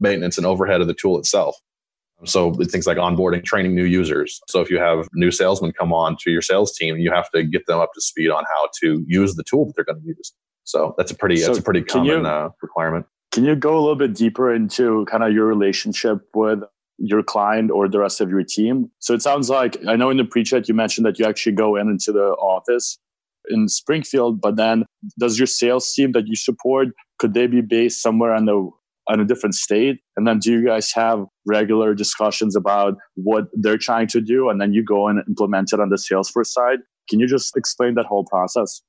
[0.00, 1.56] maintenance and overhead of the tool itself.
[2.24, 4.40] So things like onboarding, training new users.
[4.48, 7.44] So if you have new salesmen come on to your sales team, you have to
[7.44, 10.06] get them up to speed on how to use the tool that they're going to
[10.06, 10.32] use.
[10.64, 13.06] So that's a pretty so that's a pretty common you, uh, requirement.
[13.32, 16.60] Can you go a little bit deeper into kind of your relationship with
[16.98, 18.90] your client or the rest of your team?
[18.98, 21.76] So it sounds like I know in the pre-chat you mentioned that you actually go
[21.76, 22.98] in into the office
[23.48, 24.84] in Springfield, but then
[25.18, 28.70] does your sales team that you support could they be based somewhere on the
[29.08, 30.00] on a different state?
[30.16, 34.60] And then do you guys have regular discussions about what they're trying to do and
[34.60, 36.78] then you go and implement it on the Salesforce side?
[37.08, 38.82] Can you just explain that whole process?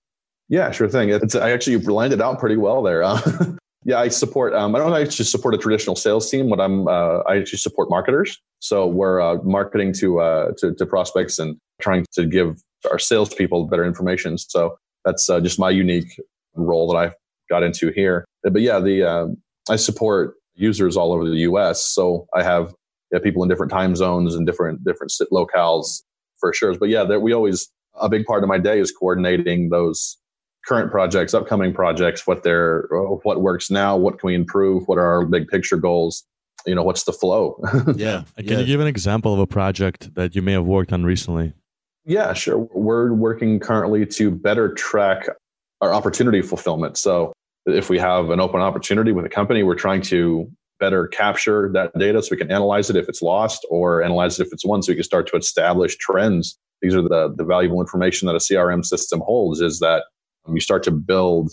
[0.50, 1.10] Yeah, sure thing.
[1.10, 3.04] It's I actually it out pretty well there.
[3.86, 4.54] Yeah, I support.
[4.54, 6.50] Um, I don't actually support a traditional sales team.
[6.50, 8.38] What I'm, uh, I actually support marketers.
[8.60, 13.68] So we're uh, marketing to, uh, to, to prospects and trying to give our salespeople
[13.68, 14.38] better information.
[14.38, 16.20] So that's uh, just my unique
[16.56, 17.14] role that I've
[17.50, 18.26] got into here.
[18.44, 19.38] But yeah, the um,
[19.70, 21.84] I support users all over the U.S.
[21.84, 22.74] So I have
[23.12, 26.02] yeah, people in different time zones and different different locales
[26.40, 26.78] for sure.
[26.78, 30.18] But yeah, we always a big part of my day is coordinating those
[30.68, 34.98] current projects, upcoming projects, what they're, uh, what works now, what can we improve, what
[34.98, 36.24] are our big picture goals,
[36.66, 37.60] you know, what's the flow?
[37.96, 38.24] yeah.
[38.38, 38.60] Can yeah.
[38.60, 41.54] you give an example of a project that you may have worked on recently?
[42.06, 42.58] Yeah, sure.
[42.74, 45.28] We're working currently to better track
[45.82, 46.98] our opportunity fulfillment.
[46.98, 47.34] So
[47.70, 51.92] if we have an open opportunity with a company, we're trying to better capture that
[51.98, 54.82] data so we can analyze it if it's lost or analyze it if it's won
[54.82, 56.58] so we can start to establish trends.
[56.82, 60.04] These are the, the valuable information that a CRM system holds is that
[60.48, 61.52] you start to build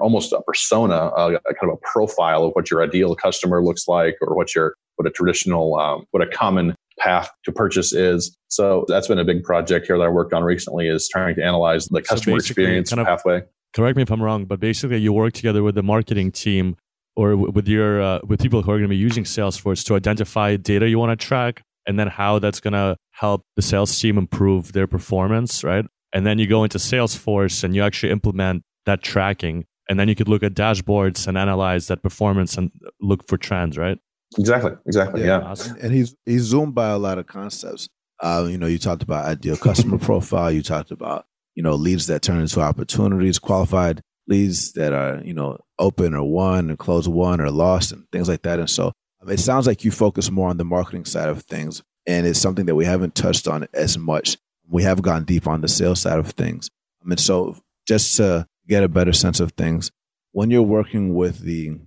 [0.00, 3.88] almost a persona, a, a, kind of a profile of what your ideal customer looks
[3.88, 8.36] like, or what your what a traditional, um, what a common path to purchase is.
[8.48, 11.42] So that's been a big project here that I worked on recently is trying to
[11.42, 13.42] analyze the customer so experience kind of, pathway.
[13.74, 16.76] Correct me if I'm wrong, but basically you work together with the marketing team
[17.16, 20.56] or with your uh, with people who are going to be using Salesforce to identify
[20.56, 24.18] data you want to track, and then how that's going to help the sales team
[24.18, 25.84] improve their performance, right?
[26.12, 29.66] And then you go into Salesforce and you actually implement that tracking.
[29.88, 33.76] And then you could look at dashboards and analyze that performance and look for trends,
[33.76, 33.98] right?
[34.38, 34.72] Exactly.
[34.86, 35.20] Exactly.
[35.22, 35.40] Yeah.
[35.40, 35.48] yeah.
[35.48, 35.76] Awesome.
[35.82, 37.88] And he's he's zoomed by a lot of concepts.
[38.20, 40.52] Uh, you know, you talked about ideal customer profile.
[40.52, 41.26] You talked about
[41.60, 46.22] you know leads that turn into opportunities, qualified leads that are you know open or
[46.22, 48.58] won and close won or lost and things like that.
[48.58, 51.82] And so um, it sounds like you focus more on the marketing side of things,
[52.06, 54.38] and it's something that we haven't touched on as much
[54.70, 56.70] we have gone deep on the sales side of things.
[57.02, 59.90] I mean, so just to get a better sense of things,
[60.32, 61.78] when you're working with the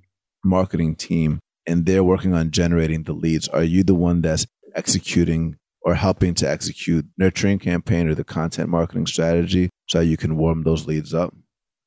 [0.46, 5.58] marketing team and they're working on generating the leads, are you the one that's executing
[5.84, 10.64] or helping to execute nurturing campaign or the content marketing strategy so you can warm
[10.64, 11.34] those leads up?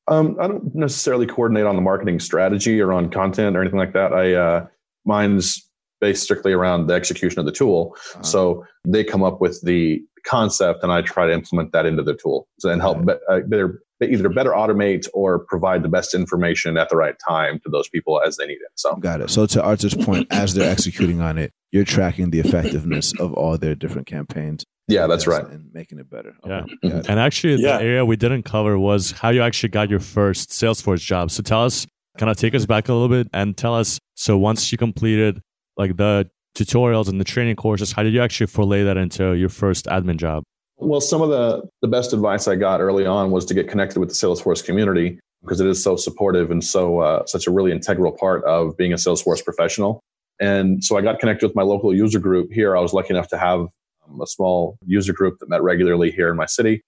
[0.07, 3.93] Um, I don't necessarily coordinate on the marketing strategy or on content or anything like
[3.93, 4.13] that.
[4.13, 4.67] I uh,
[5.05, 5.67] mine's
[5.99, 7.95] based strictly around the execution of the tool.
[8.13, 8.23] Uh-huh.
[8.23, 12.13] So they come up with the concept and I try to implement that into the
[12.13, 16.77] tool so, and help be, uh, better, either better automate or provide the best information
[16.77, 18.71] at the right time to those people as they need it.
[18.75, 19.29] So got it.
[19.29, 23.57] So to Artur's point, as they're executing on it, you're tracking the effectiveness of all
[23.57, 24.63] their different campaigns.
[24.87, 25.45] Yeah, that's right.
[25.45, 26.33] And making it better.
[26.45, 26.73] Okay.
[26.81, 27.01] Yeah.
[27.09, 27.77] And actually, yeah.
[27.77, 31.29] the area we didn't cover was how you actually got your first Salesforce job.
[31.29, 31.85] So tell us,
[32.17, 33.99] kind of take us back a little bit and tell us.
[34.15, 35.41] So once you completed
[35.75, 39.49] like the tutorials and the training courses, how did you actually foray that into your
[39.49, 40.43] first admin job?
[40.77, 43.99] Well, some of the, the best advice I got early on was to get connected
[43.99, 47.71] with the Salesforce community because it is so supportive and so uh, such a really
[47.71, 49.99] integral part of being a Salesforce professional.
[50.39, 52.77] And so I got connected with my local user group here.
[52.77, 56.29] I was lucky enough to have um, a small user group that met regularly here
[56.29, 56.83] in my city.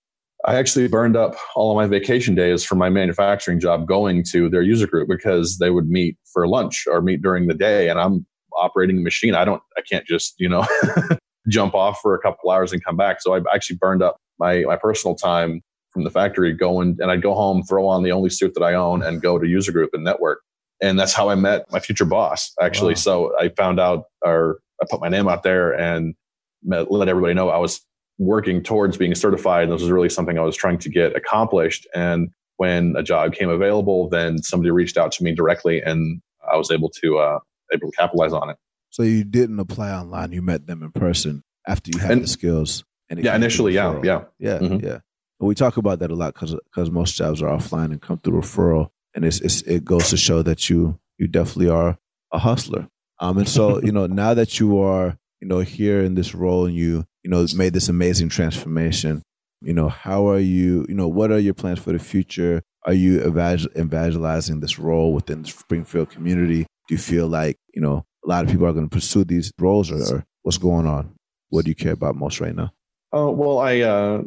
[0.45, 4.49] I actually burned up all of my vacation days from my manufacturing job going to
[4.49, 7.89] their user group because they would meet for lunch or meet during the day.
[7.89, 8.25] And I'm
[8.57, 9.35] operating the machine.
[9.35, 10.65] I don't, I can't just, you know,
[11.49, 13.21] jump off for a couple hours and come back.
[13.21, 17.21] So I actually burned up my, my personal time from the factory going and I'd
[17.21, 19.89] go home, throw on the only suit that I own and go to user group
[19.93, 20.39] and network.
[20.81, 22.93] And that's how I met my future boss actually.
[22.93, 22.99] Wow.
[22.99, 26.15] So I found out or I put my name out there and
[26.63, 27.81] met, let everybody know I was
[28.17, 29.63] working towards being certified.
[29.63, 31.87] And this was really something I was trying to get accomplished.
[31.93, 36.21] And when a job came available, then somebody reached out to me directly and
[36.51, 37.39] I was able to, uh,
[37.73, 38.57] able to capitalize on it.
[38.89, 40.31] So you didn't apply online.
[40.31, 42.83] You met them in person after you had and, the skills.
[43.09, 44.85] And yeah, initially, yeah, yeah, yeah, mm-hmm.
[44.85, 44.99] yeah.
[45.39, 48.41] we talk about that a lot because because most jobs are offline and come through
[48.41, 51.97] referral, and it's, it's it goes to show that you you definitely are
[52.31, 52.87] a hustler.
[53.19, 56.65] Um, and so you know now that you are you know here in this role
[56.65, 59.21] and you you know made this amazing transformation,
[59.61, 62.61] you know how are you you know what are your plans for the future?
[62.85, 66.65] Are you evangelizing this role within the Springfield community?
[66.87, 69.51] Do you feel like you know a lot of people are going to pursue these
[69.59, 71.15] roles, or, or what's going on?
[71.49, 72.71] What do you care about most right now?
[73.13, 74.21] Uh, well, I uh,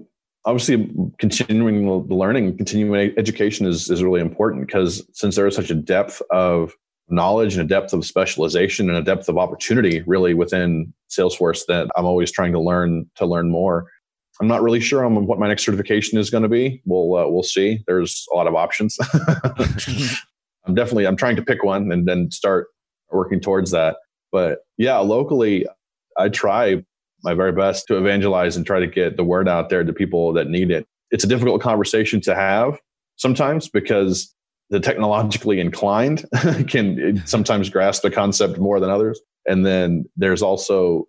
[0.45, 5.71] obviously continuing the learning, continuing education is is really important because since there is such
[5.71, 6.75] a depth of
[7.09, 11.89] knowledge and a depth of specialization and a depth of opportunity really within Salesforce that
[11.97, 13.87] I'm always trying to learn to learn more.
[14.41, 16.83] I'm not really sure on what my next certification is going to be.
[16.85, 17.83] We'll uh, we'll see.
[17.87, 18.99] There's a lot of options.
[20.65, 22.69] I'm definitely I'm trying to pick one and then start
[23.11, 23.97] working towards that.
[24.31, 25.67] But yeah, locally,
[26.17, 26.83] I try
[27.23, 30.33] my very best to evangelize and try to get the word out there to people
[30.33, 30.87] that need it.
[31.11, 32.79] It's a difficult conversation to have
[33.17, 34.35] sometimes because
[34.71, 36.25] the technologically inclined
[36.69, 39.21] can sometimes grasp the concept more than others.
[39.47, 41.07] And then there's also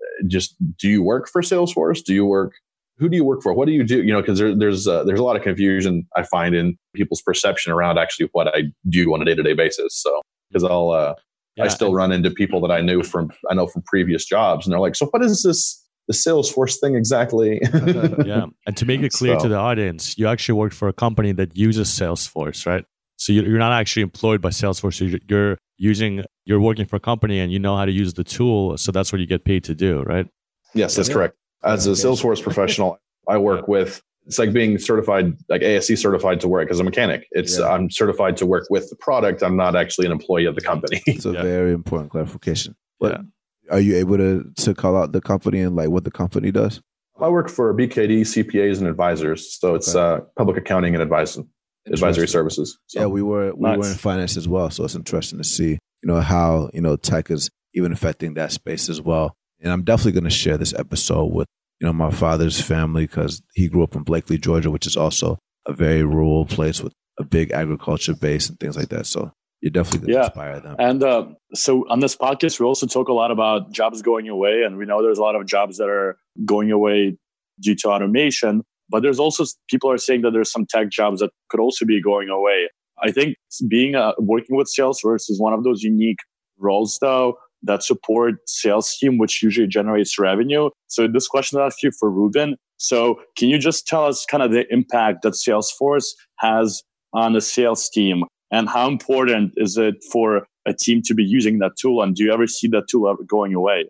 [0.00, 2.02] uh, just do you work for Salesforce?
[2.04, 2.54] Do you work?
[2.98, 3.52] Who do you work for?
[3.52, 4.02] What do you do?
[4.02, 7.22] You know, because there, there's uh, there's a lot of confusion I find in people's
[7.22, 10.00] perception around actually what I do on a day to day basis.
[10.00, 11.14] So because I'll uh,
[11.56, 11.64] yeah.
[11.64, 14.72] I still run into people that I knew from I know from previous jobs, and
[14.72, 17.60] they're like, "So what is this?" The Salesforce thing exactly.
[18.26, 19.44] yeah, and to make it clear so.
[19.44, 22.84] to the audience, you actually work for a company that uses Salesforce, right?
[23.16, 25.00] So you're not actually employed by Salesforce.
[25.28, 28.76] You're using, you're working for a company, and you know how to use the tool.
[28.76, 30.26] So that's what you get paid to do, right?
[30.74, 31.14] Yes, that's yeah.
[31.14, 31.36] correct.
[31.62, 36.48] As a Salesforce professional, I work with it's like being certified, like ASE certified to
[36.48, 37.26] work as a mechanic.
[37.32, 37.68] It's yeah.
[37.68, 39.42] I'm certified to work with the product.
[39.42, 41.02] I'm not actually an employee of the company.
[41.06, 41.42] It's a yeah.
[41.42, 42.74] very important clarification.
[42.98, 43.74] But yeah.
[43.74, 46.80] are you able to to call out the company and like what the company does?
[47.20, 50.22] I work for BKD CPAs and advisors, so it's okay.
[50.22, 51.48] uh, public accounting and advising
[51.86, 52.78] advisory services.
[52.86, 53.00] So.
[53.00, 53.78] Yeah, we were we nice.
[53.78, 56.96] were in finance as well, so it's interesting to see you know how you know
[56.96, 59.36] tech is even affecting that space as well.
[59.60, 61.46] And I'm definitely going to share this episode with
[61.80, 65.38] you know, my father's family because he grew up in Blakely, Georgia, which is also
[65.66, 69.06] a very rural place with a big agriculture base and things like that.
[69.06, 70.26] So you're definitely yeah.
[70.26, 70.76] inspire them.
[70.78, 74.62] And uh, so on this podcast, we also talk a lot about jobs going away,
[74.64, 77.16] and we know there's a lot of jobs that are going away
[77.60, 78.62] due to automation.
[78.90, 82.02] But there's also people are saying that there's some tech jobs that could also be
[82.02, 82.68] going away.
[83.02, 86.18] I think being uh, working with Salesforce is one of those unique
[86.58, 90.70] roles, though, that support sales team, which usually generates revenue.
[90.88, 92.56] So this question is actually for Ruben.
[92.76, 96.06] So can you just tell us kind of the impact that Salesforce
[96.38, 101.24] has on a sales team and how important is it for a team to be
[101.24, 102.02] using that tool?
[102.02, 103.86] And do you ever see that tool ever going away?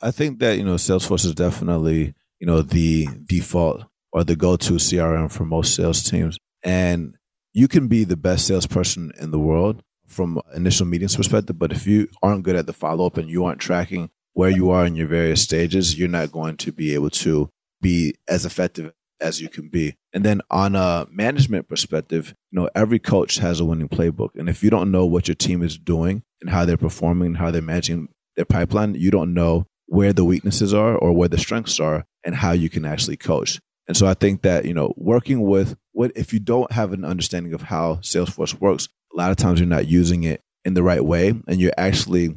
[0.00, 4.74] I think that, you know, Salesforce is definitely, you know, the default or the go-to
[4.74, 6.38] CRM for most sales teams.
[6.62, 7.16] And
[7.52, 11.58] you can be the best salesperson in the world, from initial meetings perspective.
[11.58, 14.70] But if you aren't good at the follow up and you aren't tracking where you
[14.70, 17.50] are in your various stages, you're not going to be able to
[17.80, 19.96] be as effective as you can be.
[20.12, 24.30] And then on a management perspective, you know, every coach has a winning playbook.
[24.36, 27.36] And if you don't know what your team is doing and how they're performing and
[27.36, 31.38] how they're managing their pipeline, you don't know where the weaknesses are or where the
[31.38, 33.60] strengths are and how you can actually coach.
[33.88, 37.04] And so I think that, you know, working with what if you don't have an
[37.04, 38.88] understanding of how Salesforce works,
[39.18, 42.36] lot of times you're not using it in the right way and you're actually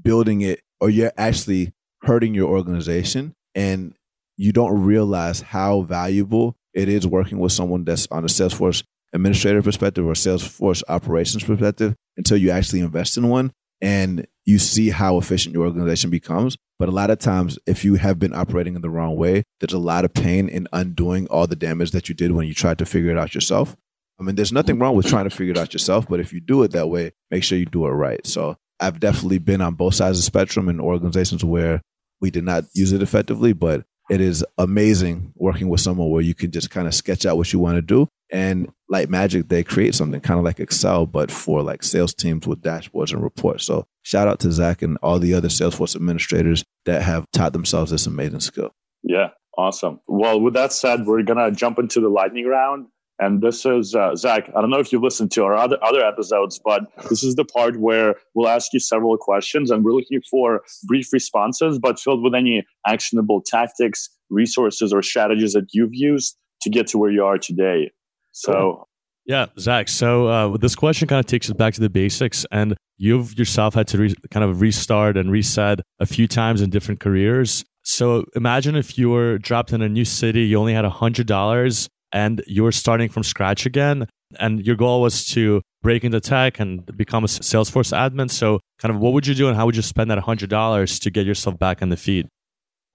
[0.00, 1.72] building it or you're actually
[2.02, 3.94] hurting your organization and
[4.36, 9.62] you don't realize how valuable it is working with someone that's on a Salesforce administrator
[9.62, 15.18] perspective or Salesforce operations perspective until you actually invest in one and you see how
[15.18, 16.56] efficient your organization becomes.
[16.78, 19.72] But a lot of times, if you have been operating in the wrong way, there's
[19.72, 22.78] a lot of pain in undoing all the damage that you did when you tried
[22.78, 23.76] to figure it out yourself.
[24.18, 26.40] I mean, there's nothing wrong with trying to figure it out yourself, but if you
[26.40, 28.24] do it that way, make sure you do it right.
[28.26, 31.80] So I've definitely been on both sides of the spectrum in organizations where
[32.20, 36.34] we did not use it effectively, but it is amazing working with someone where you
[36.34, 38.08] can just kind of sketch out what you want to do.
[38.30, 42.46] And like magic, they create something kind of like Excel, but for like sales teams
[42.46, 43.64] with dashboards and reports.
[43.64, 47.90] So shout out to Zac and all the other Salesforce administrators that have taught themselves
[47.90, 48.70] this amazing skill.
[49.02, 50.00] Yeah, awesome.
[50.06, 52.86] Well, with that said, we're going to jump into the lightning round.
[53.20, 54.50] And this is uh, Zac.
[54.56, 57.44] I don't know if you listened to our other, other episodes, but this is the
[57.44, 62.22] part where we'll ask you several questions and we're looking for brief responses, but filled
[62.24, 67.24] with any actionable tactics, resources, or strategies that you've used to get to where you
[67.24, 67.92] are today.
[68.32, 68.88] So,
[69.26, 69.88] yeah, Zac.
[69.88, 72.44] So, uh, this question kind of takes us back to the basics.
[72.50, 76.70] And you've yourself had to re- kind of restart and reset a few times in
[76.70, 77.64] different careers.
[77.84, 81.88] So, imagine if you were dropped in a new city, you only had a $100
[82.14, 84.06] and you were starting from scratch again
[84.38, 88.30] and your goal was to break into tech and become a Salesforce admin.
[88.30, 91.10] So, kind of what would you do and how would you spend that $100 to
[91.10, 92.28] get yourself back on the feed?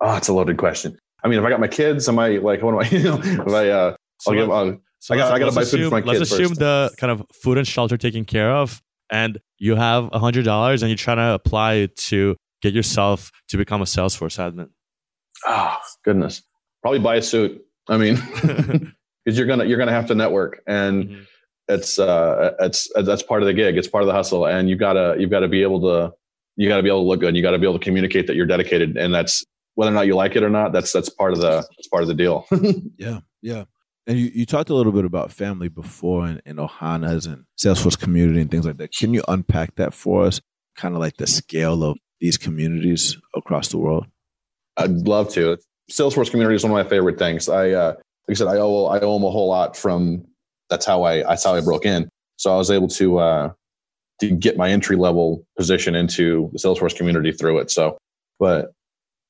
[0.02, 0.98] Oh, it's a loaded question.
[1.24, 3.20] I mean, if I got my kids, am I like, what am I, you know,
[3.22, 5.90] if I, uh, so I'll give, so I got, I got to buy assume, food
[5.90, 6.20] for my kids.
[6.20, 6.60] Let's assume first.
[6.60, 10.96] the kind of food and shelter taken care of, and you have $100 and you're
[10.96, 14.70] trying to apply to get yourself to become a Salesforce admin.
[15.48, 16.44] Oh, goodness.
[16.82, 17.62] Probably buy a suit.
[17.88, 18.16] I mean,
[19.30, 21.22] because you're gonna you're gonna have to network and mm-hmm.
[21.68, 24.80] it's uh it's that's part of the gig it's part of the hustle and you've
[24.80, 26.12] got to you've got to be able to
[26.56, 27.84] you got to be able to look good and you got to be able to
[27.84, 30.92] communicate that you're dedicated and that's whether or not you like it or not that's
[30.92, 32.48] that's part of the that's part of the deal
[32.98, 33.66] yeah yeah
[34.08, 38.00] and you, you talked a little bit about family before and, and Ohanas and Salesforce
[38.00, 38.92] community and things like that.
[38.92, 40.42] Can you unpack that for us?
[40.76, 44.08] Kind of like the scale of these communities across the world?
[44.78, 45.60] I'd love to.
[45.92, 47.50] Salesforce community is one of my favorite things.
[47.50, 47.94] I uh,
[48.30, 50.24] like I said, I owe I owe him a whole lot from
[50.70, 52.10] that's how I that's how I broke in.
[52.38, 53.52] So I was able to uh,
[54.22, 57.72] to get my entry level position into the Salesforce community through it.
[57.72, 57.98] So,
[58.40, 58.72] but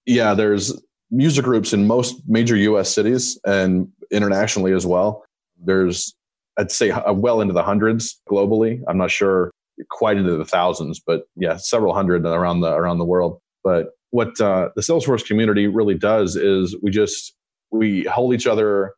[0.06, 0.82] yeah, there's
[1.12, 2.93] user groups in most major U.S.
[2.93, 5.24] cities and internationally as well.
[5.64, 6.14] There's
[6.58, 8.82] I'd say well into the hundreds globally.
[8.89, 9.50] I'm not sure
[9.89, 13.39] quite into the thousands, but yeah, several hundred around the around the world.
[13.64, 17.34] But what uh, the Salesforce community really does is we just
[17.72, 18.93] we hold each other.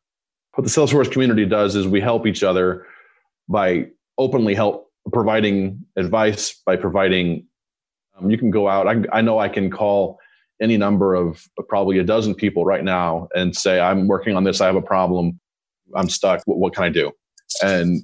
[0.54, 2.86] What the Salesforce community does is we help each other
[3.48, 7.46] by openly help providing advice by providing.
[8.18, 8.88] Um, you can go out.
[8.88, 10.20] I, I know I can call
[10.62, 14.62] any number of probably a dozen people right now and say, "I'm working on this.
[14.62, 15.40] I have a problem.
[15.96, 16.42] I'm stuck.
[16.46, 17.12] What, what can I do?"
[17.64, 18.02] And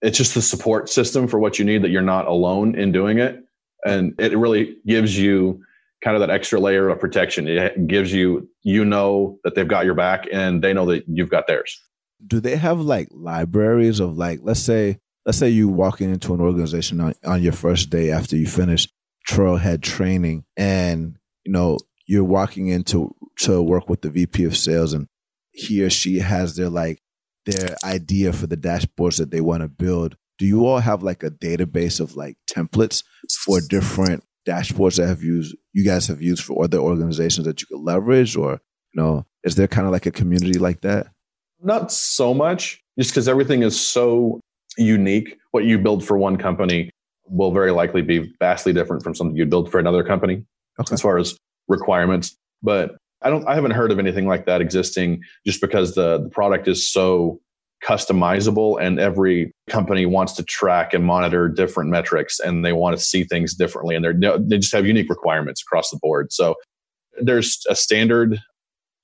[0.00, 3.18] it's just the support system for what you need that you're not alone in doing
[3.18, 3.42] it,
[3.84, 5.62] and it really gives you
[6.02, 7.46] kind of that extra layer of protection.
[7.46, 11.30] It gives you, you know, that they've got your back and they know that you've
[11.30, 11.80] got theirs.
[12.26, 16.40] Do they have like libraries of like, let's say, let's say you walking into an
[16.40, 18.88] organization on, on your first day after you finish
[19.28, 24.92] Trailhead training and, you know, you're walking into to work with the VP of sales
[24.92, 25.06] and
[25.52, 27.00] he or she has their like
[27.46, 30.16] their idea for the dashboards that they want to build.
[30.38, 33.04] Do you all have like a database of like templates
[33.44, 37.66] for different dashboards that have used you guys have used for other organizations that you
[37.66, 38.60] could leverage or
[38.92, 41.08] you know is there kind of like a community like that?
[41.62, 44.40] Not so much just because everything is so
[44.76, 45.38] unique.
[45.52, 46.90] What you build for one company
[47.26, 50.44] will very likely be vastly different from something you build for another company
[50.80, 50.92] okay.
[50.92, 51.36] as far as
[51.68, 52.36] requirements.
[52.62, 56.28] But i don't i haven't heard of anything like that existing just because the the
[56.28, 57.40] product is so
[57.84, 63.02] customizable and every company wants to track and monitor different metrics and they want to
[63.02, 66.32] see things differently and they're they just have unique requirements across the board.
[66.32, 66.54] So
[67.20, 68.40] there's a standard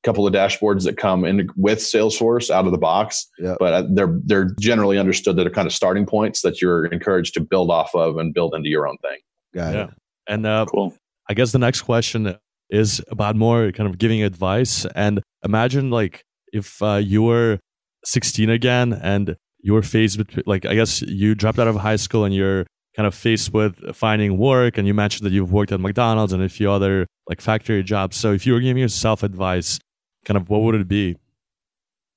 [0.05, 3.57] couple of dashboards that come in with salesforce out of the box yep.
[3.59, 7.35] but uh, they're they're generally understood that are kind of starting points that you're encouraged
[7.35, 9.19] to build off of and build into your own thing.
[9.53, 9.85] Got yeah.
[9.85, 9.91] it
[10.29, 10.95] and uh, cool.
[11.29, 12.37] I guess the next question
[12.71, 14.87] is about more kind of giving advice.
[14.95, 16.23] And imagine like
[16.53, 17.59] if uh, you were
[18.05, 22.25] 16 again and you're faced with like i guess you dropped out of high school
[22.25, 22.65] and you're
[22.97, 26.43] kind of faced with finding work and you mentioned that you've worked at mcdonald's and
[26.43, 28.17] a few other like factory jobs.
[28.17, 29.79] So if you were giving yourself advice
[30.25, 31.17] kind of what would it be?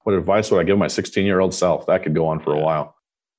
[0.04, 1.86] What advice would i give my 16 year old self?
[1.86, 2.96] That could go on for a while.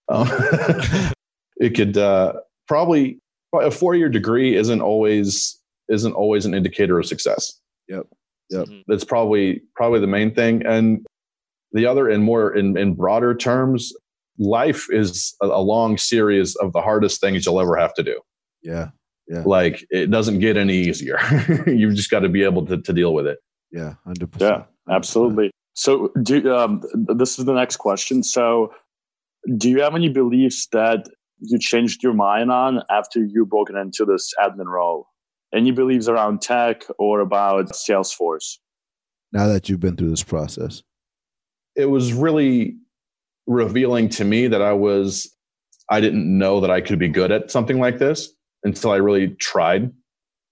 [0.08, 0.28] Um,
[1.56, 2.34] it could uh,
[2.68, 3.18] probably,
[3.50, 7.58] probably a four year degree isn't always isn't always an indicator of success.
[7.88, 8.06] Yep.
[8.50, 8.66] Yep.
[8.66, 8.80] Mm-hmm.
[8.86, 10.64] that's probably probably the main thing.
[10.64, 11.04] And
[11.72, 13.92] the other, in more in, in broader terms,
[14.38, 18.20] life is a, a long series of the hardest things you'll ever have to do.
[18.62, 18.90] Yeah.
[19.28, 19.42] Yeah.
[19.46, 21.18] Like it doesn't get any easier.
[21.66, 23.38] You've just got to be able to, to deal with it.
[23.70, 23.94] Yeah.
[24.06, 24.40] 100%.
[24.40, 25.50] Yeah, absolutely.
[25.74, 28.22] So do, um, this is the next question.
[28.22, 28.72] So
[29.56, 31.08] do you have any beliefs that
[31.40, 35.06] you changed your mind on after you broken into this admin role?
[35.54, 38.58] Any beliefs around tech or about Salesforce?
[39.32, 40.82] now that you've been through this process?
[41.76, 42.76] It was really
[43.46, 45.34] revealing to me that I was,
[45.90, 48.30] I didn't know that I could be good at something like this
[48.64, 49.92] until I really tried.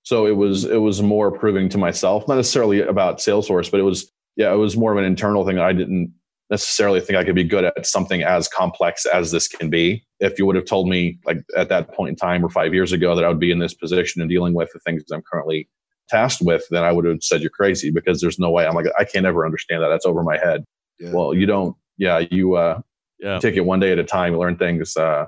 [0.03, 3.85] So it was, it was more proving to myself, not necessarily about Salesforce, but it
[3.85, 5.57] was, yeah, it was more of an internal thing.
[5.57, 6.13] that I didn't
[6.51, 10.05] necessarily think I could be good at something as complex as this can be.
[10.19, 12.93] If you would have told me like at that point in time or five years
[12.93, 15.69] ago that I would be in this position and dealing with the things I'm currently
[16.09, 18.67] tasked with, then I would have said you're crazy because there's no way.
[18.67, 19.89] I'm like, I can't ever understand that.
[19.89, 20.65] That's over my head.
[21.01, 21.13] Yeah.
[21.13, 22.81] Well, you don't, yeah, you, uh,
[23.19, 23.39] yeah.
[23.39, 25.27] take it one day at a time, you learn things, uh,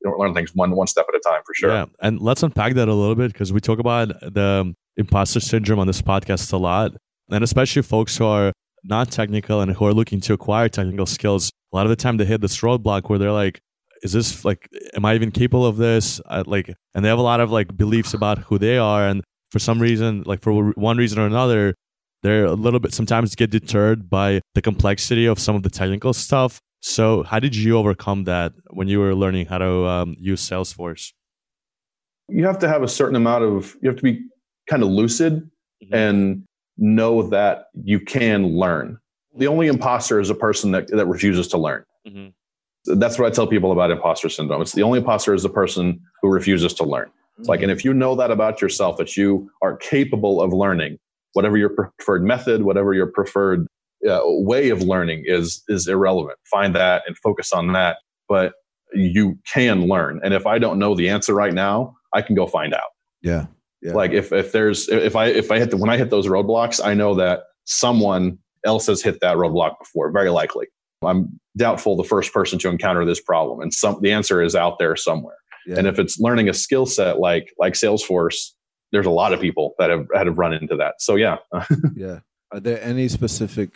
[0.00, 1.70] you don't learn things one, one step at a time for sure.
[1.70, 1.86] Yeah.
[2.00, 5.86] And let's unpack that a little bit because we talk about the imposter syndrome on
[5.86, 6.92] this podcast a lot.
[7.30, 8.52] And especially folks who are
[8.84, 12.18] not technical and who are looking to acquire technical skills, a lot of the time
[12.18, 13.60] they hit this roadblock where they're like,
[14.02, 16.20] is this like, am I even capable of this?
[16.28, 19.06] I, like, and they have a lot of like beliefs about who they are.
[19.06, 21.74] And for some reason, like for one reason or another,
[22.24, 26.14] they're a little bit sometimes get deterred by the complexity of some of the technical
[26.14, 26.58] stuff.
[26.80, 31.12] So, how did you overcome that when you were learning how to um, use Salesforce?
[32.30, 34.22] You have to have a certain amount of, you have to be
[34.70, 35.34] kind of lucid
[35.82, 35.94] mm-hmm.
[35.94, 36.44] and
[36.78, 38.98] know that you can learn.
[39.36, 41.84] The only imposter is a person that, that refuses to learn.
[42.08, 42.98] Mm-hmm.
[42.98, 44.62] That's what I tell people about imposter syndrome.
[44.62, 47.08] It's the only imposter is the person who refuses to learn.
[47.08, 47.44] Mm-hmm.
[47.44, 50.98] Like, and if you know that about yourself, that you are capable of learning,
[51.34, 53.66] whatever your preferred method, whatever your preferred
[54.08, 56.38] uh, way of learning is, is irrelevant.
[56.50, 57.98] Find that and focus on that.
[58.28, 58.54] But
[58.94, 60.20] you can learn.
[60.24, 62.90] And if I don't know the answer right now, I can go find out.
[63.22, 63.46] Yeah.
[63.82, 63.92] Yeah.
[63.92, 66.82] Like if if there's if I if I hit the, when I hit those roadblocks,
[66.82, 70.10] I know that someone else has hit that roadblock before.
[70.10, 70.66] Very likely.
[71.02, 74.78] I'm doubtful the first person to encounter this problem, and some the answer is out
[74.78, 75.36] there somewhere.
[75.66, 75.76] Yeah.
[75.78, 78.52] And if it's learning a skill set like like Salesforce,
[78.94, 80.94] there's a lot of people that have that have run into that.
[81.00, 81.38] So yeah.
[81.96, 82.20] yeah.
[82.52, 83.70] Are there any specific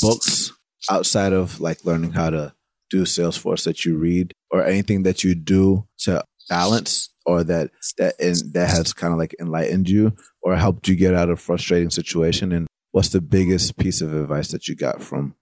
[0.00, 0.52] books
[0.90, 2.54] outside of like learning how to
[2.88, 8.14] do Salesforce that you read, or anything that you do to balance or that that
[8.18, 11.90] in, that has kind of like enlightened you or helped you get out of frustrating
[11.90, 15.34] situation and what's the biggest piece of advice that you got from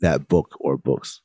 [0.00, 1.20] that book or books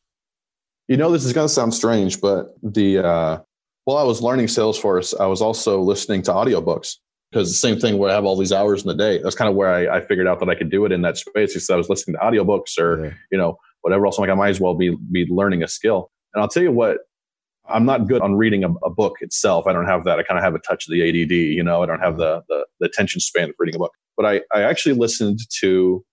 [0.88, 3.40] you know this is going to sound strange but the uh,
[3.86, 6.96] while i was learning salesforce i was also listening to audiobooks
[7.32, 9.50] because the same thing where i have all these hours in the day that's kind
[9.50, 11.70] of where I, I figured out that i could do it in that space because
[11.70, 13.14] i was listening to audiobooks or yeah.
[13.32, 16.12] you know whatever else I'm like i might as well be be learning a skill
[16.34, 17.00] and i'll tell you what
[17.70, 19.68] I'm not good on reading a, a book itself.
[19.68, 20.20] I don't have that.
[20.20, 22.44] I kind of have a touch of the ADD, you know, I don't have the,
[22.48, 23.94] the, the attention span of reading a book.
[24.16, 26.04] But I, I actually listened to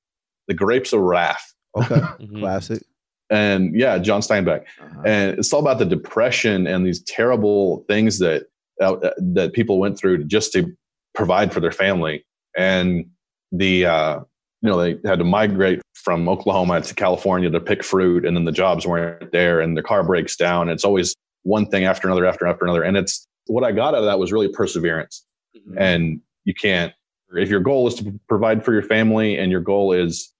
[0.48, 1.54] The Grapes of Wrath.
[1.76, 1.94] Okay.
[1.94, 2.40] mm-hmm.
[2.40, 2.82] Classic.
[3.30, 4.64] And yeah, John Steinbeck.
[4.80, 5.02] Uh-huh.
[5.04, 8.46] And it's all about the depression and these terrible things that,
[8.82, 10.76] uh, that people went through just to
[11.14, 12.24] provide for their family.
[12.56, 13.06] And
[13.52, 14.20] the, uh,
[14.62, 18.44] you know, they had to migrate from Oklahoma to California to pick fruit, and then
[18.44, 20.68] the jobs weren't there, and the car breaks down.
[20.68, 22.82] It's always one thing after another after after another.
[22.82, 25.24] And it's what I got out of that was really perseverance.
[25.56, 25.78] Mm-hmm.
[25.78, 26.92] And you can't
[27.36, 30.32] if your goal is to provide for your family and your goal is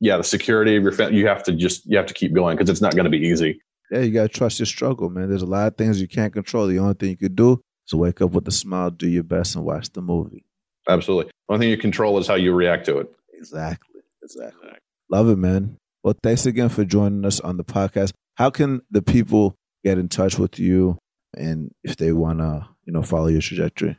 [0.00, 2.56] yeah the security of your family you have to just you have to keep going
[2.56, 3.60] because it's not going to be easy
[3.90, 6.32] yeah you got to trust your struggle man there's a lot of things you can't
[6.32, 7.60] control the only thing you can do
[7.92, 10.44] is wake up with a smile do your best and watch the movie
[10.88, 14.70] absolutely only thing you control is how you react to it exactly exactly
[15.10, 19.02] love it man well thanks again for joining us on the podcast how can the
[19.02, 20.98] people get in touch with you
[21.34, 23.98] and if they want to, you know, follow your trajectory?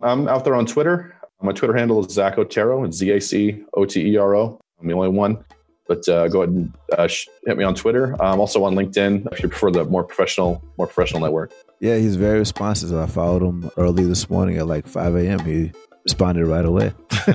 [0.00, 1.14] I'm out there on Twitter.
[1.42, 2.84] My Twitter handle is Zac Otero.
[2.84, 4.60] It's Z A C O T E R O.
[4.80, 5.44] I'm the only one.
[5.86, 7.08] But uh, go ahead and uh,
[7.46, 8.16] hit me on Twitter.
[8.20, 11.52] I'm also on LinkedIn if you prefer the more professional, more professional network.
[11.80, 12.96] Yeah, he's very responsive.
[12.96, 15.40] I followed him early this morning at like 5 a.m.
[15.40, 15.72] He
[16.04, 16.92] responded right away.
[17.10, 17.32] hey,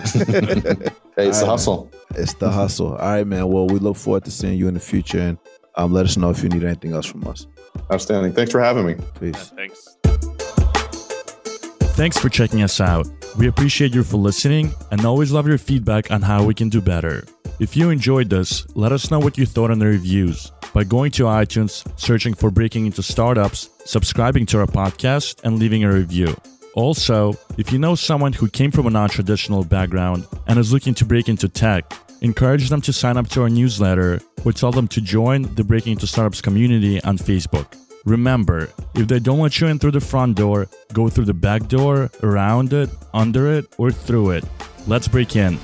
[1.17, 1.91] it's All the hustle.
[1.91, 2.21] Man.
[2.23, 2.93] It's the hustle.
[2.93, 3.47] All right, man.
[3.49, 5.37] Well, we look forward to seeing you in the future, and
[5.75, 7.45] um, let us know if you need anything else from us.
[7.91, 8.33] Outstanding.
[8.33, 8.95] Thanks for having me.
[9.19, 9.51] Peace.
[9.57, 9.97] Yeah, thanks.
[11.95, 13.07] Thanks for checking us out.
[13.37, 16.81] We appreciate you for listening and always love your feedback on how we can do
[16.81, 17.23] better.
[17.59, 21.11] If you enjoyed this, let us know what you thought on the reviews by going
[21.11, 26.36] to iTunes, searching for Breaking into Startups, subscribing to our podcast, and leaving a review.
[26.73, 30.93] Also, if you know someone who came from a non traditional background and is looking
[30.95, 34.88] to break into tech, encourage them to sign up to our newsletter or tell them
[34.88, 37.77] to join the Breaking into Startups community on Facebook.
[38.05, 41.67] Remember, if they don't let you in through the front door, go through the back
[41.67, 44.45] door, around it, under it, or through it.
[44.88, 45.59] Let's break in.